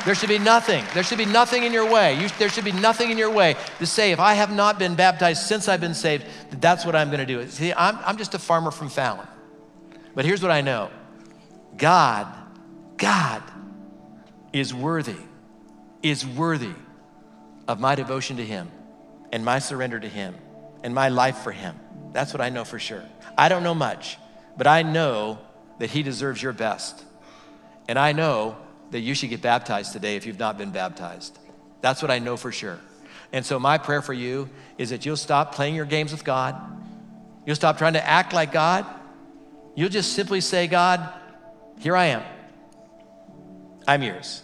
There 0.04 0.14
should 0.14 0.28
be 0.28 0.38
nothing. 0.38 0.84
There 0.94 1.02
should 1.02 1.18
be 1.18 1.26
nothing 1.26 1.64
in 1.64 1.72
your 1.72 1.90
way. 1.90 2.18
You, 2.18 2.28
there 2.38 2.48
should 2.48 2.64
be 2.64 2.72
nothing 2.72 3.10
in 3.10 3.18
your 3.18 3.30
way 3.30 3.56
to 3.78 3.86
say, 3.86 4.12
if 4.12 4.20
I 4.20 4.34
have 4.34 4.50
not 4.50 4.78
been 4.78 4.94
baptized 4.94 5.42
since 5.42 5.68
I've 5.68 5.80
been 5.80 5.94
saved, 5.94 6.24
that 6.50 6.60
that's 6.60 6.86
what 6.86 6.96
I'm 6.96 7.08
going 7.08 7.20
to 7.20 7.26
do. 7.26 7.46
See, 7.48 7.72
I'm, 7.74 7.98
I'm 8.04 8.16
just 8.16 8.34
a 8.34 8.38
farmer 8.38 8.70
from 8.70 8.88
Fallon. 8.88 9.26
But 10.14 10.24
here's 10.24 10.40
what 10.40 10.50
I 10.50 10.62
know 10.62 10.90
God, 11.76 12.26
God 12.96 13.42
is 14.58 14.72
worthy, 14.72 15.16
is 16.02 16.26
worthy 16.26 16.74
of 17.66 17.80
my 17.80 17.94
devotion 17.94 18.38
to 18.38 18.44
Him 18.44 18.70
and 19.32 19.44
my 19.44 19.58
surrender 19.58 20.00
to 20.00 20.08
Him 20.08 20.34
and 20.82 20.94
my 20.94 21.08
life 21.08 21.38
for 21.38 21.52
Him. 21.52 21.78
That's 22.12 22.32
what 22.32 22.40
I 22.40 22.48
know 22.48 22.64
for 22.64 22.78
sure. 22.78 23.04
I 23.36 23.48
don't 23.48 23.62
know 23.62 23.74
much, 23.74 24.16
but 24.56 24.66
I 24.66 24.82
know 24.82 25.38
that 25.78 25.90
He 25.90 26.02
deserves 26.02 26.42
your 26.42 26.52
best. 26.52 27.04
And 27.88 27.98
I 27.98 28.12
know 28.12 28.56
that 28.90 29.00
you 29.00 29.14
should 29.14 29.30
get 29.30 29.42
baptized 29.42 29.92
today 29.92 30.16
if 30.16 30.26
you've 30.26 30.38
not 30.38 30.58
been 30.58 30.70
baptized. 30.70 31.38
That's 31.80 32.02
what 32.02 32.10
I 32.10 32.18
know 32.18 32.36
for 32.36 32.52
sure. 32.52 32.78
And 33.32 33.44
so, 33.44 33.58
my 33.58 33.78
prayer 33.78 34.02
for 34.02 34.14
you 34.14 34.48
is 34.78 34.90
that 34.90 35.04
you'll 35.04 35.16
stop 35.16 35.54
playing 35.54 35.74
your 35.74 35.84
games 35.84 36.12
with 36.12 36.24
God. 36.24 36.56
You'll 37.44 37.56
stop 37.56 37.78
trying 37.78 37.92
to 37.92 38.06
act 38.06 38.32
like 38.32 38.52
God. 38.52 38.86
You'll 39.74 39.90
just 39.90 40.14
simply 40.14 40.40
say, 40.40 40.66
God, 40.66 41.12
here 41.78 41.96
I 41.96 42.06
am. 42.06 42.22
I'm 43.86 44.02
yours. 44.02 44.42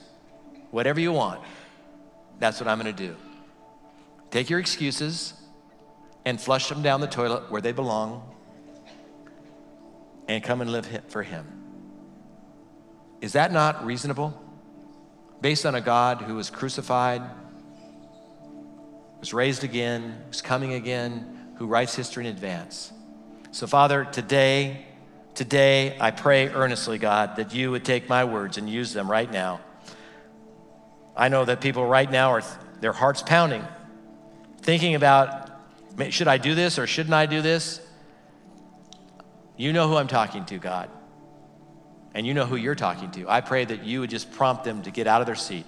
Whatever 0.74 0.98
you 0.98 1.12
want, 1.12 1.40
that's 2.40 2.58
what 2.58 2.66
I'm 2.66 2.80
to 2.80 2.92
do. 2.92 3.14
Take 4.32 4.50
your 4.50 4.58
excuses 4.58 5.32
and 6.24 6.40
flush 6.40 6.68
them 6.68 6.82
down 6.82 7.00
the 7.00 7.06
toilet 7.06 7.48
where 7.48 7.60
they 7.60 7.70
belong 7.70 8.28
and 10.26 10.42
come 10.42 10.60
and 10.60 10.72
live 10.72 10.88
for 11.06 11.22
Him. 11.22 11.46
Is 13.20 13.34
that 13.34 13.52
not 13.52 13.86
reasonable? 13.86 14.34
Based 15.40 15.64
on 15.64 15.76
a 15.76 15.80
God 15.80 16.22
who 16.22 16.34
was 16.34 16.50
crucified, 16.50 17.22
was 19.20 19.32
raised 19.32 19.62
again, 19.62 20.24
who's 20.26 20.42
coming 20.42 20.72
again, 20.72 21.52
who 21.56 21.68
writes 21.68 21.94
history 21.94 22.26
in 22.26 22.32
advance. 22.32 22.92
So, 23.52 23.68
Father, 23.68 24.06
today, 24.06 24.86
Today, 25.34 25.96
I 25.98 26.12
pray 26.12 26.48
earnestly, 26.48 26.96
God, 26.96 27.34
that 27.36 27.52
you 27.52 27.72
would 27.72 27.84
take 27.84 28.08
my 28.08 28.24
words 28.24 28.56
and 28.56 28.70
use 28.70 28.92
them 28.92 29.10
right 29.10 29.28
now. 29.28 29.58
I 31.16 31.28
know 31.28 31.44
that 31.44 31.60
people 31.60 31.86
right 31.86 32.10
now 32.10 32.30
are, 32.30 32.42
their 32.80 32.92
hearts 32.92 33.22
pounding, 33.22 33.64
thinking 34.62 34.94
about, 34.94 35.50
should 36.10 36.28
I 36.28 36.38
do 36.38 36.54
this 36.54 36.78
or 36.78 36.86
shouldn't 36.86 37.14
I 37.14 37.26
do 37.26 37.40
this? 37.40 37.80
You 39.56 39.72
know 39.72 39.88
who 39.88 39.96
I'm 39.96 40.08
talking 40.08 40.44
to, 40.46 40.58
God. 40.58 40.90
And 42.14 42.26
you 42.26 42.34
know 42.34 42.46
who 42.46 42.56
you're 42.56 42.74
talking 42.74 43.10
to. 43.12 43.28
I 43.28 43.40
pray 43.40 43.64
that 43.64 43.84
you 43.84 44.00
would 44.00 44.10
just 44.10 44.32
prompt 44.32 44.64
them 44.64 44.82
to 44.82 44.90
get 44.90 45.06
out 45.06 45.20
of 45.20 45.26
their 45.26 45.34
seat 45.34 45.66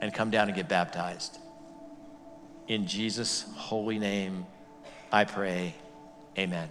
and 0.00 0.12
come 0.12 0.30
down 0.30 0.48
and 0.48 0.56
get 0.56 0.68
baptized. 0.68 1.38
In 2.68 2.86
Jesus' 2.86 3.44
holy 3.56 3.98
name, 3.98 4.46
I 5.10 5.24
pray. 5.24 5.74
Amen. 6.38 6.70